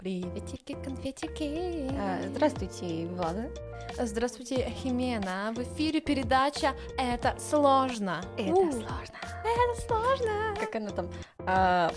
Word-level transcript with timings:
Приветики, 0.00 0.78
конфетики. 0.82 1.90
А, 1.92 2.22
Здравствуйте, 2.26 3.06
Влада. 3.08 3.50
Здравствуйте, 3.98 4.72
Химена. 4.82 5.52
В 5.54 5.58
эфире 5.62 6.00
передача 6.00 6.72
«Это 6.96 7.36
сложно». 7.38 8.22
Это 8.38 8.50
У, 8.50 8.72
сложно. 8.72 9.18
Это 9.44 9.86
сложно. 9.86 10.54
Как 10.58 10.74
она 10.74 10.88
там? 10.88 11.10
А, 11.40 11.92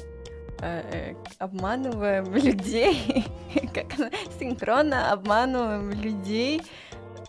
а, 0.60 0.82
э, 0.92 1.16
обманываем 1.40 2.36
людей. 2.36 3.26
Как 3.74 3.98
она? 3.98 4.10
Синхронно 4.38 5.14
обманываем 5.14 5.92
людей. 5.92 6.62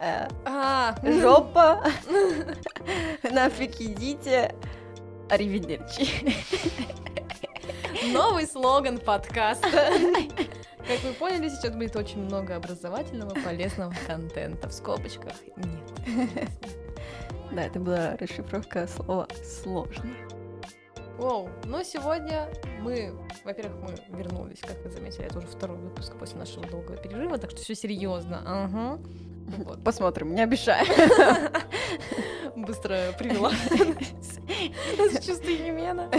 А, 0.00 0.29
А, 0.45 0.96
Жопа. 1.04 1.84
Нафиг 3.22 3.80
идите. 3.80 4.52
Аривидерчи. 5.30 6.09
новый 8.12 8.46
слоган 8.48 8.98
подкаста. 8.98 9.68
Как 10.86 11.02
вы 11.02 11.12
поняли, 11.14 11.48
сейчас 11.48 11.74
будет 11.74 11.96
очень 11.96 12.22
много 12.22 12.56
образовательного, 12.56 13.30
полезного 13.44 13.94
контента. 14.06 14.68
В 14.68 14.72
скобочках 14.72 15.34
нет. 15.56 16.48
Да, 17.52 17.62
это 17.62 17.79
была 17.79 18.16
расшифровка 18.16 18.86
слова 18.86 19.28
«сложно». 19.62 20.14
Воу, 21.18 21.48
но 21.64 21.84
сегодня 21.84 22.48
мы, 22.80 23.14
во-первых, 23.44 23.80
мы 23.80 24.18
вернулись, 24.18 24.58
как 24.61 24.82
вы 24.82 24.90
заметили, 24.90 25.26
это 25.26 25.39
уже 25.39 25.46
второй 25.46 25.78
выпуск 25.78 26.16
после 26.18 26.39
нашего 26.39 26.66
долгого 26.66 26.96
перерыва, 26.96 27.39
так 27.39 27.50
что 27.53 27.61
все 27.62 27.76
серьезно. 27.76 28.42
Ага. 28.44 28.98
Вот. 29.58 29.84
Посмотрим, 29.84 30.34
не 30.34 30.42
обещаю. 30.42 30.84
Быстро 32.56 33.12
привела 33.19 33.50
нас 34.98 35.25
чувство 35.25 35.48
Емена. 35.50 36.11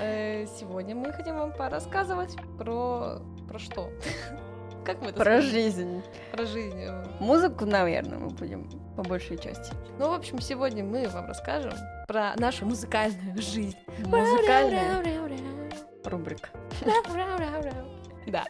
Э, 0.00 0.46
Сегодня 0.58 0.94
мы 0.94 1.12
хотим 1.12 1.38
вам 1.38 1.52
порассказывать 1.52 2.36
про... 2.58 3.20
Про 3.52 3.58
что? 3.58 3.90
Как 4.84 5.02
мы 5.02 5.08
это 5.08 5.16
Про 5.16 5.24
скажем? 5.24 5.50
жизнь. 5.50 6.02
Про 6.32 6.46
жизнь. 6.46 6.80
э. 6.80 7.04
Музыку, 7.20 7.66
наверное, 7.66 8.18
мы 8.18 8.30
будем 8.30 8.66
по 8.96 9.02
большей 9.02 9.36
части. 9.36 9.74
Ну, 9.98 10.08
в 10.08 10.14
общем, 10.14 10.40
сегодня 10.40 10.82
мы 10.82 11.06
вам 11.08 11.26
расскажем 11.26 11.74
про 12.08 12.32
нашу 12.36 12.64
музыкальную 12.64 13.40
жизнь. 13.42 13.76
Музыкальная 14.06 15.02
рубрика. 16.04 16.48
Да. 18.26 18.44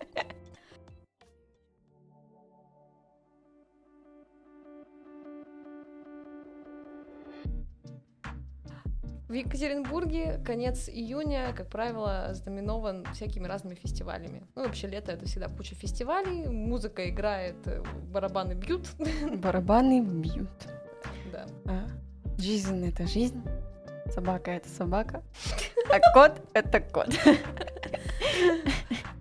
В 9.33 9.35
Екатеринбурге 9.35 10.43
конец 10.45 10.91
июня, 10.91 11.55
как 11.57 11.69
правило, 11.69 12.29
знаменован 12.35 13.07
всякими 13.15 13.47
разными 13.47 13.77
фестивалями. 13.77 14.47
Ну, 14.55 14.65
вообще, 14.65 14.89
лето— 14.89 15.13
это 15.13 15.25
всегда 15.25 15.49
куча 15.49 15.75
фестивалей, 15.75 16.49
музыка 16.49 17.09
играет, 17.09 17.57
э, 17.65 17.83
барабаны 18.13 18.53
бьют. 18.53 18.91
Барабаны 19.39 20.03
бьют. 20.03 20.51
Да. 21.33 21.47
А, 21.65 21.87
жизнь 22.37 22.87
это 22.87 23.07
жизнь. 23.07 23.43
Собака 24.11 24.51
это 24.51 24.69
собака. 24.69 25.23
А 25.91 26.13
кот 26.13 26.39
это 26.53 26.81
кот. 26.81 27.09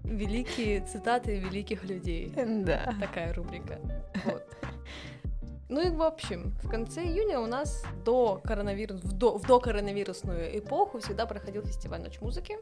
Великие 0.03 0.81
цитаты 0.81 1.37
великих 1.37 1.85
людей. 1.85 2.33
Да. 2.35 2.93
Такая 2.99 3.33
рубрика. 3.33 3.79
Ну 5.71 5.79
и 5.79 5.89
в 5.89 6.03
общем, 6.03 6.53
в 6.61 6.69
конце 6.69 7.01
июня 7.01 7.39
у 7.39 7.45
нас 7.45 7.81
до 8.03 8.41
коронавирус, 8.43 8.99
в, 9.01 9.13
до, 9.13 9.37
в 9.37 9.47
докоронавирусную 9.47 10.59
эпоху 10.59 10.99
всегда 10.99 11.25
проходил 11.25 11.61
фестиваль 11.65 12.01
Ночь 12.01 12.19
музыки. 12.19 12.57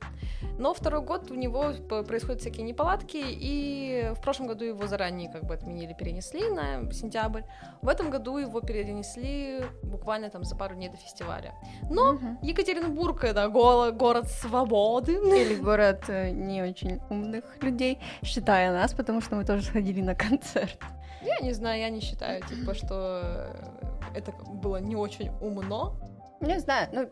Но 0.60 0.76
второй 0.76 1.02
год 1.02 1.32
у 1.32 1.34
него 1.34 1.74
происходят 2.08 2.42
всякие 2.42 2.64
неполадки, 2.64 3.18
и 3.20 4.14
в 4.16 4.22
прошлом 4.22 4.46
году 4.46 4.64
его 4.64 4.86
заранее 4.86 5.28
как 5.31 5.44
бы 5.46 5.56
отменили, 5.56 5.96
перенесли 5.98 6.50
на 6.50 6.92
сентябрь. 6.92 7.42
В 7.81 7.88
этом 7.90 8.12
году 8.12 8.38
его 8.38 8.62
перенесли 8.62 9.64
буквально 9.81 10.30
там 10.30 10.44
за 10.44 10.56
пару 10.56 10.75
дней 10.75 10.90
до 10.90 10.98
фестиваля. 10.98 11.56
Но 11.90 12.14
Мгм. 12.14 12.38
Екатеринбург 12.44 13.24
это 13.24 13.48
го- 13.50 13.92
город 13.92 14.28
свободы. 14.28 15.14
Или 15.14 15.56
город 15.56 16.03
э, 16.09 16.30
не 16.30 16.62
очень 16.62 17.00
умных 17.09 17.44
людей, 17.64 17.98
считая 18.24 18.72
нас, 18.72 18.94
потому 18.94 19.19
что 19.22 19.36
мы 19.36 19.46
тоже 19.46 19.64
сходили 19.64 20.02
на 20.02 20.14
концерт. 20.14 20.78
Я 21.22 21.40
не 21.41 21.53
знаю, 21.53 21.80
я 21.80 21.90
не 21.90 22.00
считаю, 22.00 22.41
типа, 22.46 22.74
что 22.74 23.22
э, 23.24 24.16
это 24.16 24.31
было 24.31 24.78
не 24.78 24.96
очень 24.96 25.31
умно. 25.41 25.96
Не 26.41 26.59
знаю, 26.59 26.90
ну, 26.94 27.09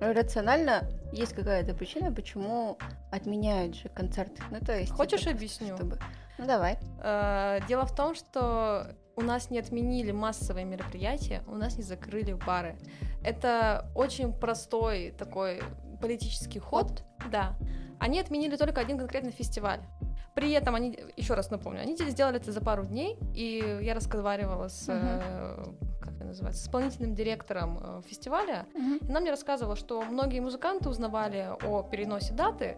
рационально 0.00 0.88
есть 1.12 1.32
какая-то 1.32 1.74
причина, 1.74 2.12
почему 2.12 2.78
отменяют 3.10 3.74
же 3.74 3.88
концерты. 3.88 4.42
Ну, 4.50 4.60
то 4.60 4.78
есть... 4.78 4.92
Хочешь, 4.92 5.20
типа, 5.20 5.32
объясню? 5.32 5.76
Чтобы... 5.76 5.98
Ну, 6.38 6.46
давай. 6.46 6.78
Э, 7.02 7.60
Дело 7.66 7.84
в 7.86 7.94
том, 7.94 8.14
что 8.14 8.94
у 9.16 9.22
нас 9.22 9.50
не 9.50 9.58
отменили 9.58 10.12
массовые 10.12 10.64
мероприятия, 10.64 11.42
у 11.48 11.56
нас 11.56 11.76
не 11.76 11.82
закрыли 11.82 12.34
бары. 12.34 12.76
Это 13.24 13.90
очень 13.96 14.32
простой 14.32 15.12
такой 15.18 15.60
политический 16.00 16.60
ход. 16.60 17.02
Да. 17.32 17.56
Они 17.98 18.20
отменили 18.20 18.56
только 18.56 18.80
один 18.80 18.96
конкретный 18.96 19.32
фестиваль. 19.32 19.80
При 20.38 20.52
этом 20.52 20.76
они, 20.76 20.96
еще 21.16 21.34
раз 21.34 21.50
напомню, 21.50 21.80
они 21.80 21.96
сделали 21.96 22.36
это 22.36 22.52
за 22.52 22.60
пару 22.60 22.84
дней, 22.84 23.16
и 23.34 23.80
я 23.82 23.92
разговаривала 23.92 24.68
с, 24.68 24.84
э, 24.86 25.64
как 26.00 26.12
это 26.14 26.24
называется, 26.26 26.62
с 26.62 26.66
исполнительным 26.66 27.16
директором 27.16 27.80
э, 27.82 28.02
фестиваля, 28.06 28.66
и 28.72 29.10
она 29.10 29.18
мне 29.18 29.30
рассказывала, 29.30 29.74
что 29.74 30.00
многие 30.02 30.38
музыканты 30.38 30.88
узнавали 30.88 31.48
о 31.64 31.82
переносе 31.82 32.34
даты 32.34 32.76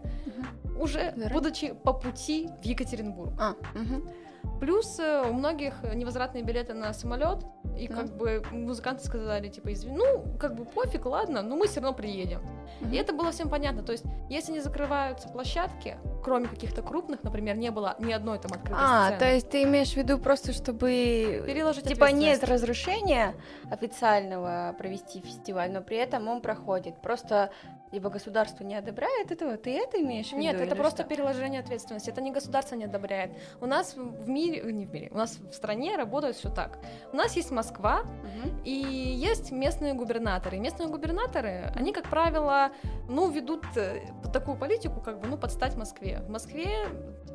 уже 0.79 1.11
Заранее? 1.15 1.29
будучи 1.29 1.73
по 1.73 1.93
пути 1.93 2.49
в 2.63 2.65
Екатеринбург. 2.65 3.33
А, 3.39 3.53
мгм. 3.75 4.09
Плюс 4.59 4.99
э, 4.99 5.23
у 5.27 5.33
многих 5.33 5.73
невозвратные 5.93 6.43
билеты 6.43 6.73
на 6.73 6.93
самолет, 6.93 7.39
и 7.77 7.87
Ну. 7.87 7.95
как 7.95 8.15
бы 8.15 8.43
музыканты 8.51 9.03
сказали, 9.03 9.47
типа, 9.47 9.73
извини, 9.73 9.97
ну, 9.97 10.23
как 10.39 10.55
бы 10.55 10.65
пофиг, 10.65 11.05
ладно, 11.05 11.41
но 11.41 11.55
мы 11.55 11.67
все 11.67 11.79
равно 11.79 11.95
приедем. 11.95 12.41
Мгм. 12.79 12.91
И 12.93 12.97
это 12.97 13.13
было 13.13 13.31
всем 13.31 13.49
понятно. 13.49 13.81
То 13.81 13.91
есть, 13.93 14.03
если 14.29 14.51
не 14.51 14.59
закрываются 14.59 15.29
площадки, 15.29 15.97
кроме 16.23 16.47
каких-то 16.47 16.81
крупных, 16.83 17.23
например, 17.23 17.55
не 17.57 17.71
было 17.71 17.95
ни 17.99 18.11
одной 18.11 18.37
там 18.39 18.51
открытой 18.53 18.77
А, 18.79 19.05
сцены. 19.05 19.19
то 19.19 19.33
есть 19.33 19.49
ты 19.49 19.63
имеешь 19.63 19.93
в 19.93 19.97
виду 19.97 20.19
просто, 20.19 20.53
чтобы... 20.53 21.43
Переложить 21.47 21.85
Типа 21.85 22.11
нет 22.11 22.43
разрешения 22.43 23.33
официального 23.69 24.75
провести 24.77 25.21
фестиваль, 25.21 25.71
но 25.71 25.81
при 25.81 25.97
этом 25.97 26.27
он 26.27 26.41
проходит. 26.41 27.01
Просто 27.01 27.51
либо 27.91 28.09
государство 28.09 28.63
не 28.63 28.75
одобряет 28.75 29.31
этого, 29.31 29.57
ты 29.57 29.77
это 29.77 30.01
имеешь 30.01 30.27
в 30.27 30.31
виду? 30.31 30.41
Нет, 30.41 30.59
это 30.61 30.75
просто 30.75 31.01
что? 31.03 31.09
переложение 31.09 31.59
ответственности. 31.61 32.09
Это 32.09 32.21
не 32.21 32.31
государство 32.31 32.75
не 32.75 32.85
одобряет. 32.85 33.31
У 33.59 33.65
нас 33.65 33.95
в 33.95 34.27
мире, 34.29 34.61
э, 34.61 34.71
не 34.71 34.85
в 34.85 34.93
мире, 34.93 35.09
у 35.11 35.17
нас 35.17 35.37
в 35.37 35.53
стране 35.53 35.97
работает 35.97 36.35
все 36.35 36.49
так. 36.49 36.79
У 37.11 37.15
нас 37.15 37.35
есть 37.35 37.51
Москва, 37.51 38.01
Мгм. 38.03 38.61
И 38.63 38.71
есть 38.71 39.51
местные 39.51 39.93
губернаторы. 39.93 40.57
Местные 40.59 40.87
губернаторы, 40.87 41.71
они, 41.75 41.91
как 41.91 42.07
правило, 42.09 42.71
ну, 43.09 43.29
ведут 43.29 43.63
э, 43.75 44.01
такую 44.31 44.57
политику, 44.57 45.01
как 45.01 45.19
бы, 45.19 45.27
ну, 45.27 45.37
подстать 45.37 45.75
Москве. 45.75 46.19
В 46.27 46.29
Москве 46.29 46.67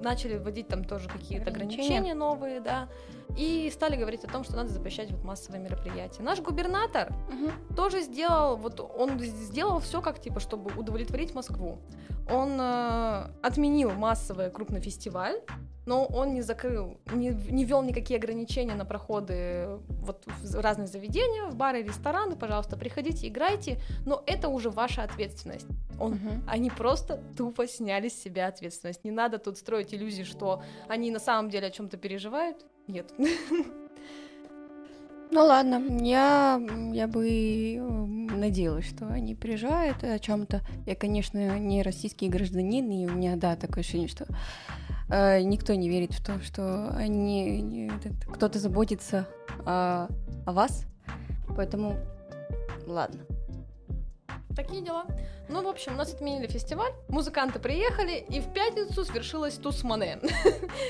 начали 0.00 0.39
вводить 0.39 0.69
там 0.69 0.84
тоже 0.84 1.09
какие-то 1.09 1.50
Ограничения. 1.50 1.84
ограничения 1.84 2.15
новые, 2.15 2.61
да, 2.61 2.89
и 3.37 3.71
стали 3.72 3.97
говорить 3.97 4.25
о 4.25 4.28
том, 4.28 4.45
что 4.45 4.56
надо 4.56 4.69
запрещать 4.71 5.11
вот 5.11 5.25
массовые 5.25 5.61
мероприятия. 5.62 6.22
Наш 6.22 6.41
губернатор 6.41 7.12
Мгм. 7.28 7.75
тоже 7.75 8.03
сделал, 8.03 8.56
вот 8.56 8.81
он 8.81 9.19
сделал 9.21 9.81
все 9.81 10.00
как, 10.00 10.21
типа, 10.21 10.41
чтобы 10.47 10.71
удовлетворить 10.79 11.34
Москву. 11.34 11.79
Он 12.29 12.59
э, 12.61 13.27
отменил 13.43 13.93
массовый 13.93 14.51
крупный 14.51 14.81
фестиваль, 14.81 15.41
но 15.87 16.05
он 16.05 16.34
не 16.34 16.43
закрыл, 16.43 16.99
не, 17.12 17.31
не 17.51 17.65
ввел 17.65 17.83
никакие 17.83 18.19
ограничения 18.19 18.75
на 18.75 18.84
проходы 18.84 19.79
вот 19.89 20.25
в 20.27 20.61
разные 20.61 20.89
заведения, 20.89 21.45
в 21.49 21.55
бары, 21.55 21.83
рестораны, 21.83 22.34
пожалуйста, 22.34 22.77
приходите, 22.77 23.29
играйте, 23.29 23.79
но 24.05 24.23
это 24.27 24.49
уже 24.49 24.71
ваша 24.71 25.03
ответственность. 25.05 25.69
Он, 26.01 26.15
Мгм. 26.15 26.43
Они 26.48 26.71
просто 26.71 27.21
тупо 27.37 27.66
сняли 27.66 28.09
с 28.09 28.21
себя 28.21 28.48
ответственность. 28.48 29.04
Не 29.04 29.13
надо 29.13 29.39
тут 29.39 29.59
строить 29.59 29.95
иллюзии, 29.95 30.25
что 30.25 30.63
они 30.89 31.10
на 31.10 31.21
самом 31.21 31.51
деле 31.51 31.69
о 31.69 31.71
чем-то 31.71 31.97
переживают. 31.97 32.65
Нет. 32.89 33.13
Ну 35.28 35.41
ладно, 35.45 35.83
я, 36.04 36.60
я 36.93 37.09
бы 37.09 37.28
э, 37.28 38.26
надеялась, 38.36 38.86
что 38.86 39.09
они 39.09 39.34
приезжают 39.34 40.03
о 40.04 40.18
чем-то. 40.18 40.62
Я, 40.86 40.94
конечно, 40.94 41.59
не 41.59 41.83
российский 41.83 42.28
гражданин, 42.28 42.91
и 42.91 43.06
у 43.06 43.15
меня, 43.15 43.36
да, 43.36 43.56
такое 43.56 43.80
ощущение, 43.83 44.09
что 44.09 44.27
э, 45.09 45.42
никто 45.42 45.74
не 45.74 45.88
верит 45.88 46.12
в 46.12 46.24
то, 46.24 46.41
что 46.42 46.91
они, 46.91 47.60
не- 47.62 47.92
кто-то 48.33 48.59
заботится 48.59 49.28
о, 49.65 50.09
о 50.47 50.53
вас. 50.53 50.84
Поэтому, 51.56 51.97
ладно. 52.86 53.21
Такие 54.57 54.83
дела. 54.83 55.05
Ну, 55.49 55.63
в 55.63 55.69
общем, 55.69 55.93
у 55.93 55.97
нас 55.97 56.13
отменили 56.13 56.47
фестиваль, 56.47 56.93
музыканты 57.09 57.61
приехали, 57.61 58.17
и 58.17 58.41
в 58.41 58.53
пятницу 58.53 59.05
свершилась 59.05 59.55
туз 59.55 59.85
Мане. 59.85 60.19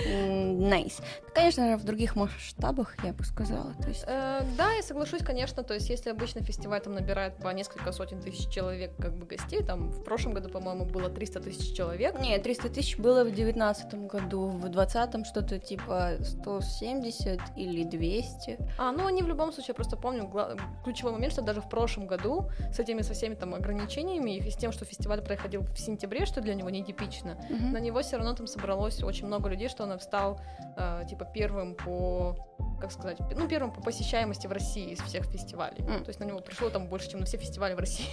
Nice. 0.06 1.00
Конечно, 1.35 1.77
в 1.77 1.85
других 1.85 2.17
масштабах, 2.17 2.95
я 3.05 3.13
бы 3.13 3.25
сказала. 3.25 3.75
То 3.83 3.89
есть... 3.89 4.05
Э, 4.07 4.43
да, 4.57 4.73
я 4.73 4.83
соглашусь, 4.83 5.23
конечно. 5.23 5.63
То 5.63 5.75
есть, 5.75 5.91
если 5.91 6.11
обычно 6.11 6.43
фестиваль 6.43 6.81
там 6.81 6.95
набирает 6.95 7.37
по 7.37 7.49
несколько 7.49 7.93
сотен 7.93 8.23
тысяч 8.23 8.49
человек, 8.49 8.93
как 8.99 9.15
бы 9.15 9.27
гостей, 9.27 9.63
там 9.63 9.91
в 9.91 10.05
прошлом 10.05 10.33
году, 10.33 10.49
по-моему, 10.49 10.87
было 10.87 11.11
300 11.11 11.41
тысяч 11.41 11.77
человек. 11.77 12.19
Не, 12.21 12.39
300 12.39 12.71
тысяч 12.71 12.97
было 12.97 13.25
в 13.25 13.33
девятнадцатом 13.33 14.07
году, 14.07 14.47
в 14.49 14.69
двадцатом 14.69 15.25
что-то 15.25 15.59
типа 15.59 16.13
170 16.23 17.41
или 17.57 17.85
200. 17.85 18.59
А, 18.79 18.93
ну 18.93 19.07
они 19.07 19.23
в 19.23 19.29
любом 19.29 19.53
случае, 19.53 19.71
я 19.71 19.75
просто 19.75 19.97
помню 19.97 20.27
гла- 20.29 20.57
ключевой 20.85 21.13
момент, 21.13 21.33
что 21.33 21.43
даже 21.43 21.61
в 21.61 21.69
прошлом 21.69 22.07
году 22.07 22.51
с 22.73 22.79
этими 22.79 23.03
со 23.03 23.13
всеми 23.13 23.35
там 23.35 23.56
ограничениями 23.56 24.37
и 24.37 24.50
с 24.50 24.56
тем, 24.56 24.73
что 24.73 24.85
фестиваль 24.85 25.23
проходил 25.23 25.62
в 25.62 25.79
сентябре, 25.79 26.26
что 26.26 26.41
для 26.41 26.55
него 26.55 26.70
нетипично, 26.70 27.37
Мгм. 27.50 27.73
на 27.73 27.79
него 27.79 28.00
все 28.03 28.17
равно 28.17 28.35
там 28.35 28.47
собралось 28.47 29.03
очень 29.03 29.26
много 29.26 29.49
людей, 29.49 29.69
что 29.69 29.85
он 29.85 29.99
стал 30.00 30.41
э, 30.76 31.03
типа 31.08 31.25
первым 31.25 31.75
по 31.75 32.37
как 32.81 32.93
сказать, 32.93 33.19
ну 33.35 33.49
первым 33.49 33.73
по 33.73 33.81
посещаемости 33.81 34.47
в 34.47 34.53
России 34.53 34.91
из 34.91 35.00
всех 35.00 35.25
фестивалей. 35.25 35.81
М. 35.81 36.05
То 36.05 36.11
есть 36.11 36.20
на 36.20 36.25
него 36.25 36.41
пришло 36.41 36.69
там 36.69 36.88
больше, 36.88 37.11
чем 37.11 37.20
на 37.20 37.26
все 37.26 37.38
фестивали 37.38 37.73
в 37.75 37.79
России. 37.79 38.06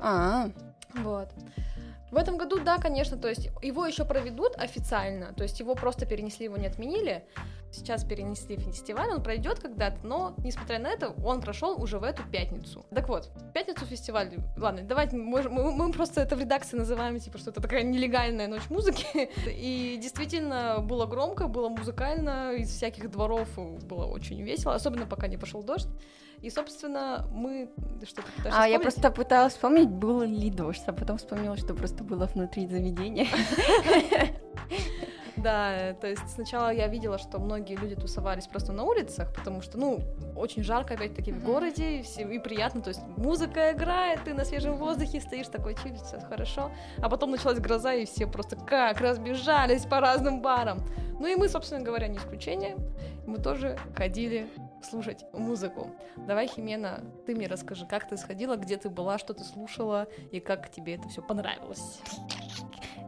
А, 0.00 0.48
Вот. 0.96 1.28
В 2.14 2.16
этом 2.16 2.38
году, 2.38 2.60
да, 2.60 2.78
конечно, 2.78 3.16
то 3.16 3.28
есть 3.28 3.50
его 3.60 3.84
еще 3.84 4.04
проведут 4.04 4.54
официально, 4.56 5.32
то 5.32 5.42
есть 5.42 5.58
его 5.58 5.74
просто 5.74 6.06
перенесли, 6.06 6.44
его 6.44 6.56
не 6.56 6.68
отменили. 6.68 7.24
Сейчас 7.72 8.04
перенесли 8.04 8.56
фестиваль, 8.56 9.10
он 9.10 9.20
пройдет 9.20 9.58
когда-то, 9.58 9.96
но, 10.06 10.32
несмотря 10.38 10.78
на 10.78 10.86
это, 10.86 11.08
он 11.24 11.40
прошел 11.40 11.82
уже 11.82 11.98
в 11.98 12.04
эту 12.04 12.22
пятницу. 12.22 12.86
Так 12.94 13.08
вот, 13.08 13.32
в 13.34 13.50
пятницу 13.50 13.84
фестиваль, 13.84 14.30
ладно, 14.56 14.82
давайте, 14.84 15.16
мы, 15.16 15.42
мы, 15.42 15.72
мы 15.72 15.90
просто 15.90 16.20
это 16.20 16.36
в 16.36 16.40
редакции 16.40 16.76
называем, 16.76 17.18
типа, 17.18 17.38
что 17.38 17.50
это 17.50 17.60
такая 17.60 17.82
нелегальная 17.82 18.46
ночь 18.46 18.70
музыки. 18.70 19.28
И 19.48 19.98
действительно 20.00 20.78
было 20.82 21.06
громко, 21.06 21.48
было 21.48 21.68
музыкально, 21.68 22.52
из 22.52 22.70
всяких 22.70 23.10
дворов 23.10 23.48
было 23.56 24.04
очень 24.04 24.40
весело, 24.40 24.76
особенно 24.76 25.06
пока 25.06 25.26
не 25.26 25.36
пошел 25.36 25.64
дождь. 25.64 25.88
И, 26.44 26.50
собственно, 26.50 27.26
мы... 27.32 27.70
ты 27.98 28.04
Что, 28.04 28.20
ты 28.20 28.30
пытаешься 28.32 28.62
а 28.62 28.68
я 28.68 28.78
вспомнить? 28.78 28.82
просто 28.82 29.10
пыталась 29.10 29.52
вспомнить, 29.54 29.88
был 29.88 30.20
ли 30.20 30.50
дождь, 30.50 30.82
а 30.86 30.92
потом 30.92 31.16
вспомнила, 31.16 31.56
что 31.56 31.72
просто 31.72 32.04
было 32.04 32.26
внутри 32.26 32.66
заведения. 32.66 33.26
Да, 35.36 35.94
то 36.00 36.06
есть 36.06 36.22
сначала 36.32 36.72
я 36.72 36.86
видела, 36.86 37.18
что 37.18 37.38
многие 37.38 37.74
люди 37.76 37.96
тусовались 37.96 38.46
просто 38.46 38.72
на 38.72 38.84
улицах, 38.84 39.34
потому 39.34 39.60
что, 39.60 39.76
ну, 39.76 40.00
очень 40.36 40.62
жарко, 40.62 40.94
опять-таки, 40.94 41.32
в 41.32 41.44
городе, 41.44 41.98
и, 41.98 42.02
все, 42.02 42.22
и 42.22 42.38
приятно, 42.38 42.80
то 42.80 42.88
есть 42.88 43.02
музыка 43.18 43.72
играет, 43.72 44.24
ты 44.24 44.32
на 44.32 44.46
свежем 44.46 44.76
воздухе 44.76 45.20
стоишь, 45.20 45.48
такой 45.48 45.74
чилишь, 45.74 46.00
все 46.00 46.18
хорошо. 46.20 46.70
А 46.98 47.10
потом 47.10 47.32
началась 47.32 47.58
гроза, 47.58 47.92
и 47.92 48.06
все 48.06 48.26
просто 48.26 48.56
как 48.56 49.02
разбежались 49.02 49.84
по 49.84 50.00
разным 50.00 50.40
барам. 50.40 50.78
Ну 51.18 51.26
и 51.26 51.36
мы, 51.36 51.48
собственно 51.48 51.82
говоря, 51.82 52.08
не 52.08 52.16
исключение. 52.16 52.76
Мы 53.26 53.38
тоже 53.38 53.76
ходили 53.96 54.48
слушать 54.84 55.24
музыку. 55.32 55.90
Давай, 56.16 56.46
Химена, 56.46 57.00
ты 57.26 57.34
мне 57.34 57.46
расскажи, 57.46 57.86
как 57.86 58.08
ты 58.08 58.16
сходила, 58.16 58.56
где 58.56 58.76
ты 58.76 58.90
была, 58.90 59.18
что 59.18 59.34
ты 59.34 59.44
слушала, 59.44 60.06
и 60.30 60.40
как 60.40 60.70
тебе 60.70 60.94
это 60.94 61.08
все 61.08 61.22
понравилось. 61.22 62.00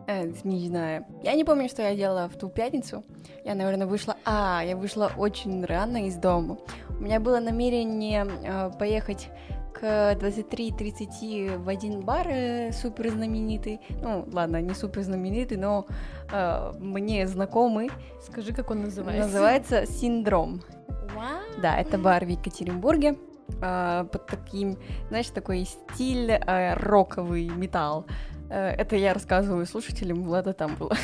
Э, 0.06 0.24
не 0.44 0.68
знаю. 0.68 1.04
Я 1.22 1.34
не 1.34 1.44
помню, 1.44 1.68
что 1.68 1.82
я 1.82 1.94
делала 1.96 2.28
в 2.28 2.36
ту 2.36 2.48
пятницу. 2.48 3.04
Я, 3.44 3.54
наверное, 3.54 3.86
вышла... 3.86 4.16
А, 4.24 4.62
я 4.64 4.76
вышла 4.76 5.10
очень 5.16 5.64
рано 5.64 6.06
из 6.06 6.16
дома. 6.16 6.58
У 6.98 7.02
меня 7.02 7.20
было 7.20 7.40
намерение 7.40 8.26
э, 8.26 8.70
поехать 8.78 9.28
к 9.78 10.14
23.30 10.14 11.58
в 11.58 11.68
один 11.68 12.00
бар 12.00 12.26
э, 12.28 12.72
супер 12.72 13.10
знаменитый. 13.10 13.80
Ну, 14.02 14.26
ладно, 14.32 14.60
не 14.62 14.74
супер 14.74 15.02
знаменитый, 15.02 15.58
но 15.58 15.86
э, 16.32 16.72
мне 16.78 17.26
знакомый. 17.26 17.90
Скажи, 18.22 18.52
как 18.54 18.70
он 18.70 18.82
называется. 18.82 19.26
Называется 19.26 19.86
«Синдром». 19.86 20.62
Да, 21.62 21.76
это 21.76 21.98
бар 21.98 22.24
в 22.24 22.28
Екатеринбурге. 22.28 23.16
а, 23.62 24.04
под 24.04 24.26
таким, 24.26 24.76
знаешь, 25.08 25.28
такой 25.30 25.64
стиль 25.64 26.32
а, 26.32 26.74
роковый 26.74 27.48
металл. 27.48 28.06
Э, 28.50 28.68
Это 28.70 28.96
я 28.96 29.14
рассказываю 29.14 29.66
слушателям, 29.66 30.22
Влада 30.22 30.52
там 30.52 30.76
была. 30.76 30.96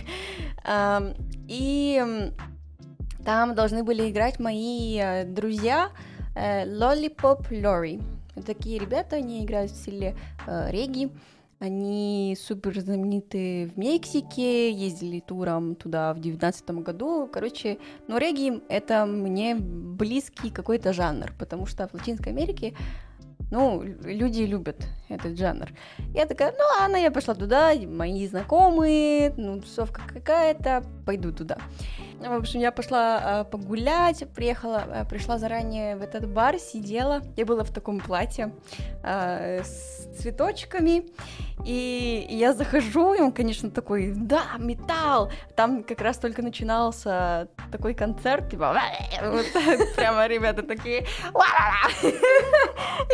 Ам, 0.64 1.14
И 1.48 2.32
там 3.24 3.54
должны 3.54 3.82
были 3.82 4.10
играть 4.10 4.38
мои 4.38 4.98
э, 4.98 5.24
друзья 5.24 5.90
э, 6.34 6.64
Lollipop 6.64 7.50
Lori. 7.50 8.02
Такие 8.46 8.78
ребята, 8.78 9.16
они 9.16 9.44
играют 9.44 9.72
в 9.72 9.76
стиле 9.76 10.14
э, 10.46 10.70
регги. 10.70 11.10
Они 11.58 12.36
супер 12.38 12.78
знаменитые 12.78 13.68
в 13.68 13.78
Мексике, 13.78 14.70
ездили 14.70 15.20
туром 15.20 15.74
туда 15.74 16.12
в 16.12 16.20
девятнадцатом 16.20 16.82
году. 16.82 17.30
Короче, 17.32 17.78
но 18.08 18.18
регги— 18.18 18.60
это 18.68 19.06
мне 19.06 19.54
близкий 19.54 20.50
какой-то 20.50 20.92
жанр, 20.92 21.32
потому 21.38 21.64
что 21.64 21.88
в 21.88 21.94
Латинской 21.94 22.32
Америке 22.32 22.74
ну, 23.50 23.82
люди 24.02 24.42
любят 24.42 24.86
этот 25.08 25.38
жанр. 25.38 25.68
Я 26.14 26.26
такая, 26.26 26.52
ну 26.52 26.64
ладно, 26.78 26.96
я 26.96 27.10
пошла 27.10 27.34
туда, 27.34 27.72
мои 27.74 28.26
знакомые, 28.26 29.32
ну, 29.36 29.60
тусовка 29.60 30.02
какая-то, 30.06 30.84
пойду 31.06 31.32
туда. 31.32 31.56
В 32.18 32.32
общем, 32.32 32.60
я 32.60 32.72
пошла 32.72 33.20
а, 33.22 33.44
погулять, 33.44 34.24
приехала, 34.34 34.84
а, 34.88 35.04
пришла 35.04 35.38
заранее 35.38 35.96
в 35.96 36.02
этот 36.02 36.26
бар, 36.28 36.58
сидела. 36.58 37.22
Я 37.36 37.44
была 37.44 37.62
в 37.62 37.70
таком 37.70 38.00
платье 38.00 38.54
а, 39.02 39.60
с 39.62 40.08
цветочками, 40.18 41.06
и 41.64 42.26
я 42.30 42.54
захожу, 42.54 43.12
и 43.12 43.20
он, 43.20 43.32
конечно, 43.32 43.70
такой, 43.70 44.12
да, 44.16 44.44
металл. 44.58 45.30
Там 45.56 45.84
как 45.84 46.00
раз 46.00 46.16
только 46.16 46.42
начинался 46.42 47.48
такой 47.70 47.92
концерт, 47.94 48.50
типа, 48.50 48.74
вот 49.22 49.46
прямо 49.94 50.26
ребята 50.26 50.62
такие! 50.62 51.06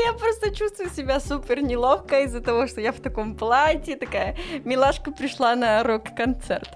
Я 0.06 0.12
просто 0.12 0.54
чувствую 0.54 0.90
себя 0.90 1.18
супер 1.18 1.60
неловко 1.60 2.20
из-за 2.20 2.40
того, 2.40 2.66
что 2.68 2.80
я 2.80 2.92
в 2.92 3.00
таком 3.00 3.36
платье, 3.36 3.96
такая 3.96 4.36
милашка 4.64 5.10
пришла 5.10 5.56
на 5.56 5.82
рок-концерт. 5.82 6.70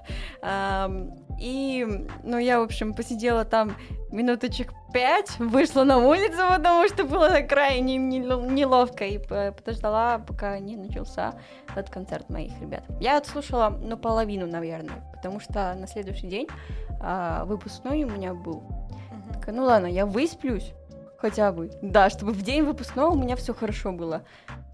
И, 1.41 2.07
ну, 2.23 2.39
я, 2.39 2.61
в 2.61 2.63
общем, 2.63 2.95
посидела 2.95 3.45
там 3.45 3.77
минуточек 4.11 4.73
пять, 4.93 5.39
вышла 5.39 5.85
на 5.85 5.99
улицу, 5.99 6.39
потому 6.49 6.89
что 6.89 7.05
было 7.05 7.41
крайне 7.47 7.97
нел- 7.97 8.51
неловко, 8.51 9.05
и 9.05 9.19
подождала, 9.19 10.19
пока 10.19 10.59
не 10.59 10.77
начался 10.77 11.35
этот 11.71 11.91
концерт 11.91 12.31
моих 12.31 12.59
ребят. 12.61 12.85
Я 13.01 13.19
отслушала, 13.19 13.69
ну, 13.69 13.97
половину, 13.97 14.47
наверное, 14.47 15.05
потому 15.15 15.41
что 15.41 15.75
на 15.75 15.87
следующий 15.87 16.29
день 16.29 16.49
а, 17.01 17.45
выпускной 17.45 18.05
у 18.05 18.11
меня 18.11 18.33
был. 18.33 18.63
Такая, 19.33 19.55
ну 19.55 19.65
ладно, 19.65 19.87
я 19.87 20.07
высплюсь 20.07 20.73
хотя 21.19 21.53
бы. 21.53 21.71
Да, 21.83 22.09
чтобы 22.11 22.33
в 22.33 22.43
день 22.43 22.63
выпускного 22.63 23.11
у 23.11 23.19
меня 23.19 23.37
все 23.37 23.53
хорошо 23.55 23.93
было. 23.93 24.25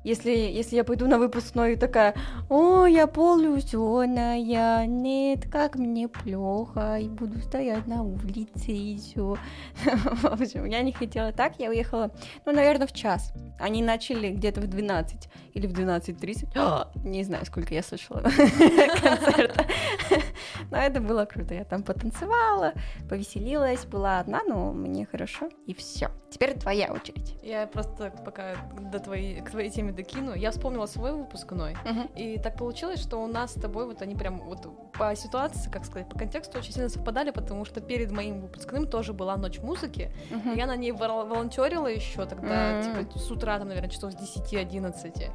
Если, 0.05 0.31
если 0.31 0.77
я 0.77 0.85
пойду 0.85 1.07
на 1.07 1.19
выпускной 1.19 1.75
и 1.75 1.77
такая, 1.77 2.15
о, 2.49 2.87
я 2.87 3.07
полузёная, 3.07 4.87
нет, 4.87 5.49
как 5.51 5.77
мне 5.77 6.09
плохо, 6.09 6.99
и 7.01 7.09
буду 7.09 7.39
стоять 7.41 7.87
на 7.87 8.03
улице 8.03 8.73
и 8.73 8.99
все. 8.99 9.37
В 9.85 10.25
общем, 10.25 10.65
я 10.65 10.83
не 10.83 10.93
хотела 10.93 11.33
так, 11.33 11.59
я 11.59 11.71
уехала, 11.71 12.11
ну, 12.45 12.53
наверное, 12.53 12.87
в 12.87 12.93
час. 12.93 13.33
Они 13.59 13.83
начали 13.83 14.31
где-то 14.31 14.61
в 14.61 14.67
12 14.67 15.29
или 15.55 15.67
в 15.67 15.73
12.30. 15.73 17.05
Не 17.05 17.23
знаю, 17.25 17.47
сколько 17.47 17.75
я 17.75 17.83
слышала 17.83 18.21
концерта. 19.03 19.67
Но 20.71 20.79
это 20.79 21.01
было 21.01 21.25
круто. 21.25 21.55
Я 21.55 21.65
там 21.65 21.83
потанцевала, 21.83 22.73
повеселилась, 23.09 23.85
была 23.85 24.21
одна, 24.21 24.43
но 24.47 24.73
мне 24.73 25.07
хорошо. 25.07 25.49
И 25.67 25.75
все. 25.75 26.11
Теперь 26.31 26.55
твоя 26.55 26.93
очередь. 26.93 27.37
Я 27.43 27.67
просто 27.67 28.13
пока 28.25 28.55
до 28.91 28.99
твоей, 28.99 29.41
к 29.43 29.51
твоей 29.51 29.71
теме 29.71 29.92
докину, 29.93 30.35
я 30.35 30.51
вспомнила 30.51 30.87
свой 30.87 31.13
выпускной, 31.13 31.77
и 32.17 32.39
так 32.39 32.57
получилось, 32.57 33.01
что 33.01 33.19
у 33.23 33.27
нас 33.27 33.53
с 33.53 33.61
тобой 33.61 33.87
вот 33.87 34.03
они 34.03 34.15
прям 34.15 34.41
вот 34.41 34.67
по 34.93 35.15
ситуации, 35.17 35.71
как 35.71 35.85
сказать, 35.85 36.09
по 36.09 36.19
контексту 36.19 36.59
очень 36.59 36.73
сильно 36.73 36.89
совпадали, 36.89 37.31
потому 37.31 37.65
что 37.65 37.81
перед 37.81 38.11
моим 38.11 38.41
выпускным 38.43 38.87
тоже 38.87 39.13
была 39.13 39.37
ночь 39.37 39.59
музыки, 39.61 40.11
и 40.55 40.59
я 40.59 40.67
на 40.67 40.77
ней 40.77 40.93
вол- 40.93 41.27
волонтерила 41.27 41.87
еще 41.87 42.27
тогда, 42.27 42.81
М. 42.81 42.83
типа 43.05 43.19
с 43.19 43.31
утра, 43.31 43.59
там, 43.59 43.69
наверное, 43.69 43.91
часов 43.91 44.13
с 44.13 44.17
10-11. 44.17 45.31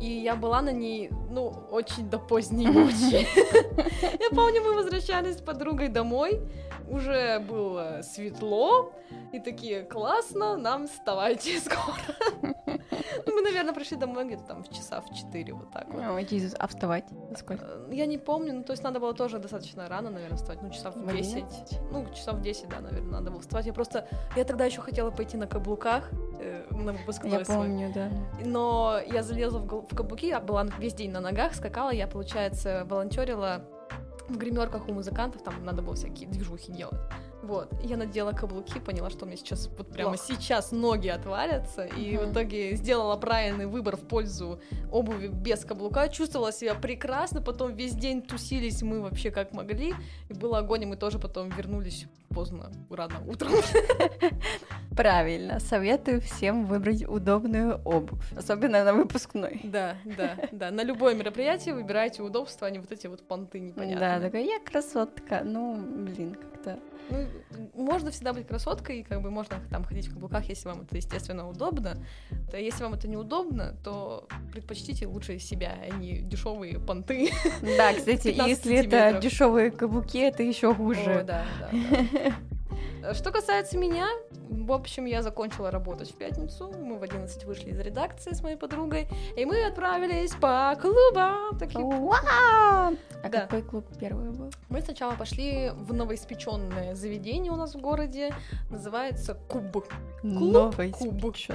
И 0.00 0.06
я 0.10 0.36
была 0.36 0.60
на 0.62 0.70
ней, 0.70 1.10
ну, 1.30 1.48
очень 1.70 2.08
до 2.10 2.18
поздней 2.18 2.66
ночи. 2.68 3.26
Я 4.20 4.30
помню, 4.30 4.62
мы 4.62 4.74
возвращались 4.74 5.38
с 5.38 5.40
подругой 5.40 5.88
домой, 5.88 6.40
уже 6.88 7.38
было 7.40 8.00
светло, 8.02 8.92
и 9.32 9.40
такие, 9.40 9.82
классно, 9.82 10.56
нам 10.56 10.86
вставайте 10.86 11.58
скоро. 11.58 11.96
Мы, 13.26 13.42
наверное, 13.42 13.72
пришли 13.74 13.96
домой 13.98 14.26
где-то 14.26 14.44
там 14.44 14.62
в 14.62 14.68
часа 14.70 15.00
в 15.00 15.14
4, 15.14 15.52
вот 15.54 15.70
так 15.70 15.88
вот. 15.88 16.02
О, 16.02 16.18
Jesus, 16.20 16.54
а 16.58 16.66
вставать? 16.66 17.04
Сколько? 17.36 17.64
Э, 17.64 17.88
Я 17.92 18.06
не 18.06 18.18
помню, 18.18 18.54
ну, 18.54 18.62
то 18.64 18.72
есть 18.72 18.82
надо 18.82 19.00
было 19.00 19.14
тоже 19.14 19.38
достаточно 19.38 19.88
рано, 19.88 20.10
наверное, 20.10 20.36
вставать, 20.36 20.62
ну, 20.62 20.70
часов 20.70 20.94
в 20.96 21.00
В 21.04 21.12
10. 21.12 21.44
Ну, 21.90 22.06
часов 22.14 22.36
в 22.36 22.40
10, 22.42 22.68
да, 22.68 22.80
наверное, 22.80 23.12
надо 23.12 23.30
было 23.30 23.40
вставать. 23.40 23.66
Я 23.66 23.72
просто, 23.72 24.06
я 24.36 24.44
тогда 24.44 24.64
еще 24.64 24.80
хотела 24.80 25.10
пойти 25.10 25.36
на 25.36 25.46
каблуках 25.46 26.10
э, 26.40 26.64
на 26.70 26.92
выпускной 26.92 27.32
Я 27.32 27.44
свой. 27.44 27.56
помню, 27.56 27.92
да. 27.94 28.08
Но 28.44 28.98
я 29.06 29.22
залезла 29.22 29.58
в, 29.58 29.86
в 29.86 29.94
каблуки, 29.96 30.26
я 30.26 30.40
была 30.40 30.64
весь 30.78 30.94
день 30.94 31.10
на 31.10 31.20
ногах, 31.20 31.54
скакала, 31.54 31.90
я, 31.90 32.06
получается, 32.06 32.84
волонтерила 32.88 33.62
в 34.28 34.36
гримерках 34.36 34.88
у 34.88 34.92
музыкантов, 34.92 35.42
там 35.42 35.64
надо 35.64 35.82
было 35.82 35.94
всякие 35.94 36.28
движухи 36.28 36.70
делать. 36.72 36.98
Вот, 37.42 37.72
я 37.84 37.96
надела 37.96 38.32
каблуки, 38.32 38.80
поняла, 38.80 39.10
что 39.10 39.24
у 39.24 39.28
меня 39.28 39.36
сейчас, 39.36 39.68
вот 39.78 39.92
прямо 39.92 40.14
Ох. 40.14 40.18
сейчас 40.18 40.72
ноги 40.72 41.06
отвалятся, 41.08 41.84
и 41.84 42.16
Мгм. 42.16 42.26
в 42.26 42.32
итоге 42.32 42.74
сделала 42.74 43.16
правильный 43.16 43.66
выбор 43.66 43.96
в 43.96 44.00
пользу 44.00 44.60
обуви 44.90 45.28
без 45.28 45.64
каблука, 45.64 46.08
чувствовала 46.08 46.52
себя 46.52 46.74
прекрасно, 46.74 47.40
потом 47.40 47.74
весь 47.74 47.94
день 47.94 48.22
тусились 48.22 48.82
мы 48.82 49.00
вообще 49.00 49.30
как 49.30 49.52
могли, 49.52 49.94
и 50.28 50.34
было 50.34 50.58
огонь, 50.58 50.82
и 50.82 50.86
мы 50.86 50.96
тоже 50.96 51.18
потом 51.20 51.48
вернулись 51.50 52.06
поздно, 52.28 52.70
рано 52.90 53.20
утром. 53.26 53.52
Правильно, 54.96 55.60
советую 55.60 56.20
всем 56.20 56.66
выбрать 56.66 57.04
удобную 57.08 57.80
обувь, 57.84 58.32
особенно 58.36 58.82
на 58.84 58.92
выпускной. 58.94 59.60
Да, 59.62 59.96
да, 60.04 60.36
да. 60.50 60.70
На 60.72 60.82
любое 60.82 61.14
мероприятие 61.14 61.74
выбирайте 61.74 62.22
удобства, 62.22 62.66
а 62.66 62.70
не 62.70 62.80
вот 62.80 62.90
эти 62.90 63.06
вот 63.06 63.26
понты 63.26 63.60
Да, 63.60 63.64
непонятные. 63.64 64.20
такая 64.20 64.42
я 64.44 64.58
красотка. 64.58 65.42
Ну, 65.44 65.76
блин, 66.04 66.34
как-то. 66.34 66.78
Ну, 67.10 67.26
можно 67.74 68.10
всегда 68.10 68.32
быть 68.32 68.46
красоткой, 68.46 69.00
и 69.00 69.02
как 69.02 69.22
бы 69.22 69.30
можно 69.30 69.56
там 69.70 69.84
ходить 69.84 70.08
в 70.08 70.12
каблуках, 70.12 70.44
если 70.48 70.68
вам 70.68 70.82
это, 70.82 70.96
естественно, 70.96 71.48
удобно. 71.48 71.96
А 72.52 72.56
если 72.56 72.82
вам 72.82 72.94
это 72.94 73.08
неудобно, 73.08 73.74
то 73.84 74.28
предпочтите 74.52 75.06
лучше 75.06 75.38
себя, 75.38 75.74
а 75.82 75.96
не 75.96 76.18
дешевые 76.18 76.78
понты. 76.78 77.30
Да, 77.62 77.92
кстати, 77.94 78.28
15 78.32 78.48
если 78.48 78.76
это 78.76 79.18
дешевые 79.20 79.70
каблуки, 79.70 80.18
это 80.18 80.42
еще 80.42 80.70
О, 80.70 80.74
хуже. 80.74 81.24
да, 81.26 81.44
да, 81.60 81.70
да. 83.02 83.14
Что 83.14 83.30
касается 83.30 83.78
меня, 83.78 84.08
в 84.68 84.72
общем, 84.72 85.06
я 85.06 85.22
закончила 85.22 85.70
работать 85.70 86.10
в 86.10 86.14
пятницу, 86.14 86.70
мы 86.78 86.98
в 86.98 87.02
11 87.02 87.44
вышли 87.44 87.70
из 87.70 87.80
редакции 87.80 88.32
с 88.34 88.42
моей 88.42 88.56
подругой, 88.56 89.08
и 89.36 89.44
мы 89.46 89.64
отправились 89.64 90.32
по 90.34 90.76
клубам. 90.80 91.58
Такие, 91.58 91.84
Вау! 91.84 92.96
А 93.22 93.28
Да. 93.30 93.40
какой 93.40 93.62
клуб 93.62 93.84
первый 93.98 94.30
был? 94.30 94.50
Мы 94.68 94.80
сначала 94.80 95.14
пошли 95.14 95.70
в 95.74 95.92
новоиспеченное 95.92 96.94
заведение 96.94 97.50
у 97.50 97.56
нас 97.56 97.74
в 97.74 97.80
городе, 97.80 98.34
называется 98.70 99.34
Куб. 99.48 99.86
Клуб 100.22 100.74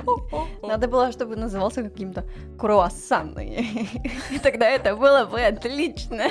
Куб. 0.05 0.31
Надо 0.63 0.87
было, 0.87 1.11
чтобы 1.11 1.35
назывался 1.35 1.83
каким-то 1.83 2.25
круассаны. 2.57 3.65
И 4.31 4.39
тогда 4.39 4.67
это 4.69 4.95
было 4.95 5.25
бы 5.25 5.39
отлично. 5.41 6.23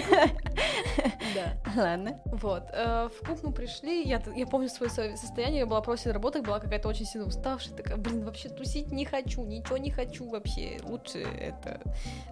Да. 1.34 1.56
Ладно. 1.82 2.20
Вот. 2.26 2.64
э, 2.72 3.08
В 3.08 3.26
клуб 3.26 3.38
мы 3.42 3.52
пришли, 3.52 4.02
я, 4.02 4.20
я 4.36 4.46
помню 4.46 4.68
свое 4.68 4.90
со- 4.90 5.16
состояние, 5.16 5.60
я 5.60 5.66
была 5.66 5.80
после 5.80 6.12
работы, 6.12 6.42
была 6.42 6.60
какая-то 6.72 6.88
очень 6.88 7.04
сильно 7.04 7.26
уставшая, 7.26 7.74
такая, 7.74 7.98
блин, 7.98 8.24
вообще 8.24 8.48
тусить 8.48 8.90
не 8.92 9.04
хочу, 9.04 9.44
ничего 9.44 9.76
не 9.76 9.90
хочу 9.90 10.26
вообще, 10.30 10.80
лучше 10.84 11.18
это... 11.18 11.82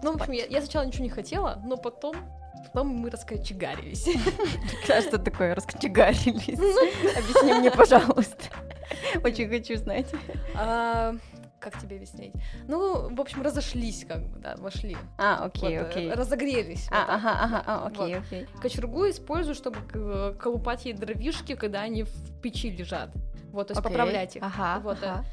Ну, 0.01 0.13
в 0.13 0.15
общем, 0.15 0.33
я, 0.33 0.45
я 0.45 0.61
сначала 0.61 0.83
ничего 0.83 1.03
не 1.03 1.11
хотела, 1.11 1.61
но 1.63 1.77
потом, 1.77 2.15
потом 2.65 2.87
мы 2.87 3.11
раскочегарились. 3.11 4.09
А 4.89 4.99
что 5.03 5.19
такое 5.19 5.53
раскочегарились? 5.53 6.57
Объясни 6.57 7.53
мне, 7.53 7.69
пожалуйста. 7.69 8.45
Очень 9.23 9.47
хочу 9.47 9.75
знать. 9.77 10.07
Как 11.61 11.79
тебе 11.79 11.97
объяснить? 11.97 12.33
Ну, 12.67 13.13
в 13.15 13.21
общем, 13.21 13.43
разошлись, 13.43 14.03
как 14.07 14.23
бы, 14.27 14.39
да, 14.39 14.55
вошли. 14.57 14.97
А, 15.19 15.45
окей, 15.45 15.77
Вот, 15.77 15.85
э, 15.87 15.89
окей. 15.91 16.11
Разогрелись. 16.11 16.87
вот 16.89 16.97
А, 16.97 17.05
так. 17.05 17.15
ага, 17.17 17.39
ага, 17.43 17.63
а, 17.67 17.87
окей, 17.87 18.15
Вот. 18.15 18.23
окей. 18.25 18.47
Кочергу 18.61 19.07
использую, 19.09 19.53
чтобы 19.53 19.77
к- 19.81 20.33
колупать 20.39 20.85
ей 20.85 20.93
дровишки, 20.93 21.55
когда 21.55 21.81
они 21.81 22.03
в 22.03 22.41
печи 22.41 22.71
лежат. 22.71 23.11
Вот, 23.51 23.67
то 23.67 23.73
есть 23.73 23.79
Окей. 23.85 23.91
поправлять 23.91 24.35
их. 24.37 24.43
Ага, 24.43 24.79
Вот, 24.79 24.97
э, 25.03 25.05
ага. 25.05 25.25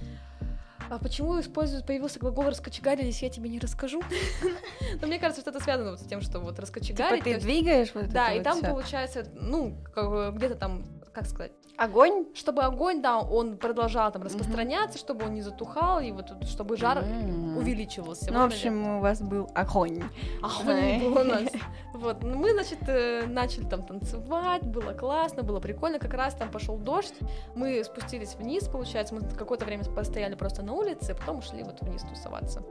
А 0.90 0.98
почему 0.98 1.38
используют, 1.38 1.86
появился 1.86 2.18
глагол 2.18 2.44
раскочегарились, 2.48 3.22
я 3.22 3.28
тебе 3.30 3.48
не 3.50 3.58
расскажу. 3.58 4.02
Но 5.00 5.06
мне 5.06 5.18
кажется, 5.18 5.40
что 5.42 5.50
это 5.50 5.60
связано 5.60 5.90
вот 5.92 6.00
с 6.00 6.04
тем, 6.04 6.20
что 6.22 6.40
вот 6.40 6.50
Типа 6.56 6.62
раскочегарить. 6.62 7.24
то 7.24 7.30
ты 7.30 7.40
двигаешь 7.40 7.90
вот 7.94 8.08
Да, 8.08 8.32
и 8.32 8.36
вот 8.38 8.44
там 8.44 8.60
получается, 8.62 9.26
ну, 9.34 9.76
где-то 9.94 10.54
там, 10.54 10.84
как 11.18 11.26
сказать, 11.26 11.52
Огонь? 11.76 12.26
чтобы 12.34 12.62
огонь, 12.62 13.02
да, 13.02 13.18
он 13.18 13.56
продолжал 13.56 14.12
там 14.12 14.22
распространяться, 14.22 14.98
чтобы 14.98 15.26
он 15.26 15.34
не 15.34 15.42
затухал, 15.42 16.00
и 16.00 16.12
вот 16.12 16.26
чтобы 16.44 16.76
жар 16.76 16.98
М. 16.98 17.56
увеличивался. 17.56 18.32
Ну, 18.32 18.40
в 18.40 18.44
общем, 18.44 18.98
у 18.98 19.00
вас 19.00 19.20
был 19.20 19.50
огонь. 19.54 20.02
огонь 20.42 21.00
был 21.00 21.20
у 21.20 21.24
нас. 21.24 21.42
Вот, 21.94 22.22
ну, 22.22 22.36
мы, 22.38 22.52
значит, 22.52 22.78
э, 22.86 23.26
начали 23.26 23.64
там 23.64 23.82
танцевать, 23.82 24.62
было 24.62 24.92
классно, 24.92 25.42
было 25.42 25.58
прикольно, 25.58 25.98
как 25.98 26.14
раз 26.14 26.34
там 26.34 26.48
пошел 26.48 26.76
дождь, 26.76 27.14
мы 27.56 27.82
спустились 27.82 28.36
вниз, 28.36 28.68
получается, 28.68 29.16
мы 29.16 29.22
какое-то 29.22 29.64
время 29.64 29.82
постояли 29.84 30.36
просто 30.36 30.62
на 30.62 30.74
улице, 30.74 31.16
потом 31.16 31.38
ушли 31.38 31.64
вот 31.64 31.80
вниз 31.80 32.02
тусоваться. 32.02 32.62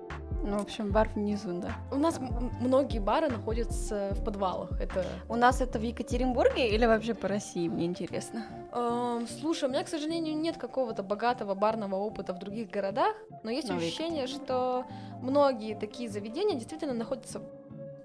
Ну, 0.44 0.58
в 0.60 0.62
общем, 0.62 0.92
бар 0.92 1.10
внизу, 1.16 1.60
да. 1.60 1.72
У 1.92 1.96
нас 1.98 2.18
м- 2.20 2.52
многие 2.62 3.00
бары 3.00 3.28
находятся 3.28 4.10
в 4.14 4.24
подвалах. 4.24 4.80
Это. 4.80 5.04
У 5.28 5.36
нас 5.36 5.62
это 5.62 5.80
в 5.80 5.82
Екатеринбурге 5.82 6.70
или 6.70 6.86
вообще 6.86 7.14
по 7.16 7.28
России, 7.28 7.68
мне 7.68 7.86
интересно. 7.86 8.46
Эм, 8.72 9.28
слушай, 9.28 9.66
у 9.66 9.72
меня, 9.72 9.84
к 9.84 9.88
сожалению, 9.90 10.38
нет 10.38 10.58
какого-то 10.58 11.04
богатого 11.04 11.54
барного 11.56 11.96
опыта 11.96 12.34
в 12.34 12.40
других 12.40 12.70
городах, 12.70 13.16
но 13.44 13.50
есть 13.52 13.70
в 13.70 13.76
ощущение, 13.78 14.28
что 14.28 14.86
многие 15.22 15.76
такие 15.76 16.10
заведения 16.10 16.56
действительно 16.56 16.94
находятся 16.94 17.40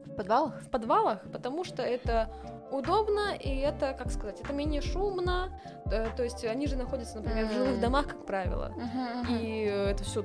В 0.07 0.15
подвалах? 0.17 0.61
в 0.63 0.69
подвалах, 0.71 1.21
потому 1.33 1.65
что 1.65 1.83
это 1.83 2.29
удобно 2.73 3.35
и 3.39 3.59
это, 3.59 3.93
как 3.93 4.11
сказать, 4.11 4.41
это 4.41 4.53
менее 4.53 4.81
шумно. 4.81 5.51
э, 5.87 6.09
То 6.17 6.23
есть 6.23 6.45
они 6.45 6.67
же 6.67 6.77
находятся, 6.77 7.19
например, 7.21 7.47
в 7.47 7.53
жилых 7.53 7.81
домах, 7.81 8.07
как 8.09 8.27
правило. 8.27 8.73
И... 9.29 9.69
Э, 9.71 9.91
это 9.91 10.05
все 10.05 10.25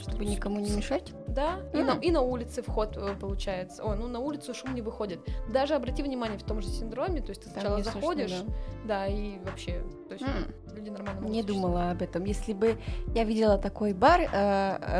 Чтобы 0.00 0.24
никому 0.24 0.60
не 0.60 0.70
мешать? 0.70 1.12
Да, 1.26 1.60
и, 1.72 1.82
на, 1.82 1.92
и 1.92 2.10
на 2.10 2.20
улице 2.20 2.62
вход 2.62 2.96
э, 2.96 3.14
получается. 3.20 3.84
Ой, 3.84 3.96
ну 3.96 4.06
на 4.06 4.20
улицу 4.20 4.54
шум 4.54 4.74
не 4.74 4.82
выходит. 4.82 5.20
Даже 5.52 5.74
обрати 5.74 6.02
внимание 6.02 6.38
в 6.38 6.44
том 6.44 6.60
же 6.60 6.68
синдроме, 6.68 7.20
то 7.20 7.30
есть 7.30 7.42
ты 7.42 7.50
сначала 7.50 7.82
заходишь, 7.82 8.44
да. 8.84 9.06
и 9.06 9.38
вообще, 9.40 9.82
то 10.08 10.14
есть 10.14 10.24
люди 10.72 10.90
нормально 10.90 11.20
могут 11.20 11.34
Не 11.34 11.42
думала 11.42 11.90
об 11.90 12.02
этом. 12.02 12.24
Если 12.24 12.52
бы 12.52 12.76
я 13.14 13.24
видела 13.24 13.58
такой 13.58 13.92
бар 13.92 14.20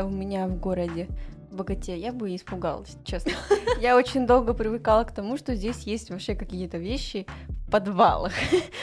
у 0.03 0.09
меня 0.09 0.47
в 0.47 0.59
городе, 0.59 1.07
Богате, 1.55 1.97
я 1.97 2.11
бы 2.11 2.35
испугалась, 2.35 2.97
честно. 3.03 3.31
Я 3.79 3.97
очень 3.97 4.25
долго 4.25 4.53
привыкала 4.53 5.03
к 5.03 5.11
тому, 5.11 5.37
что 5.37 5.55
здесь 5.55 5.83
есть 5.83 6.09
вообще 6.09 6.35
какие-то 6.35 6.77
вещи 6.77 7.25
в 7.67 7.71
подвалах. 7.71 8.33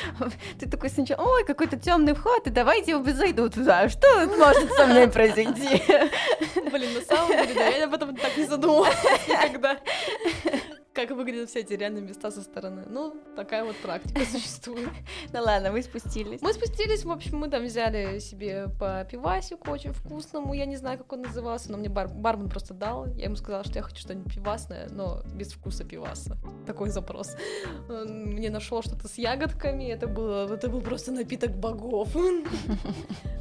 Ты 0.59 0.69
такой 0.69 0.91
сначала, 0.91 1.23
ой, 1.23 1.45
какой-то 1.45 1.76
темный 1.76 2.14
вход, 2.14 2.47
и 2.47 2.50
давайте 2.50 2.91
я 2.91 3.02
зайду 3.14 3.49
туда. 3.49 3.88
Что 3.88 4.26
тут 4.26 4.37
может 4.38 4.73
со 4.73 4.87
мной 4.87 5.09
произойти? 5.09 5.83
Блин, 6.71 6.95
на 6.95 7.00
самом 7.02 7.29
деле, 7.29 7.55
да, 7.55 7.69
я 7.69 7.85
об 7.85 7.95
этом 7.95 8.17
так 8.17 8.37
не 8.37 8.45
задумывалась 8.45 8.97
никогда. 9.29 9.79
Как 10.94 11.11
выглядят 11.11 11.49
все 11.49 11.61
эти 11.61 11.72
реальные 11.72 12.02
места 12.02 12.30
со 12.30 12.42
стороны. 12.42 12.84
Ну, 12.87 13.14
такая 13.34 13.64
вот 13.64 13.76
практика 13.76 14.25
существует. 14.30 14.90
Ну 15.32 15.40
ладно, 15.40 15.72
вы 15.72 15.82
спустились. 15.82 16.42
Мы 16.42 16.52
спустились, 16.52 17.04
в 17.04 17.11
общем, 17.11 17.38
мы 17.38 17.49
там 17.49 17.64
взяли 17.64 18.18
себе 18.18 18.68
по 18.78 19.06
пивасику 19.11 19.70
очень 19.70 19.92
вкусному. 19.92 20.52
Я 20.52 20.66
не 20.66 20.76
знаю, 20.76 20.99
как 20.99 21.11
он 21.12 21.22
назывался, 21.22 21.72
но 21.72 21.78
мне 21.78 21.88
бар- 21.88 22.12
бармен 22.12 22.50
просто 22.50 22.75
дал. 22.75 23.06
Я 23.14 23.25
ему 23.25 23.37
сказала, 23.37 23.64
что 23.64 23.78
я 23.78 23.82
хочу 23.82 23.96
что-нибудь 23.96 24.34
пивасное, 24.34 24.88
но 24.90 25.22
без 25.34 25.52
вкуса 25.52 25.84
пиваса. 25.84 26.37
Такой 26.66 26.90
запрос. 26.90 27.37
Он 27.88 28.26
мне 28.26 28.50
нашел 28.50 28.82
что-то 28.82 29.08
с 29.08 29.16
ягодками. 29.16 29.84
Это 29.84 30.06
было, 30.06 30.52
это 30.52 30.68
был 30.68 30.82
просто 30.82 31.11
напиток 31.12 31.56
богов. 31.56 32.14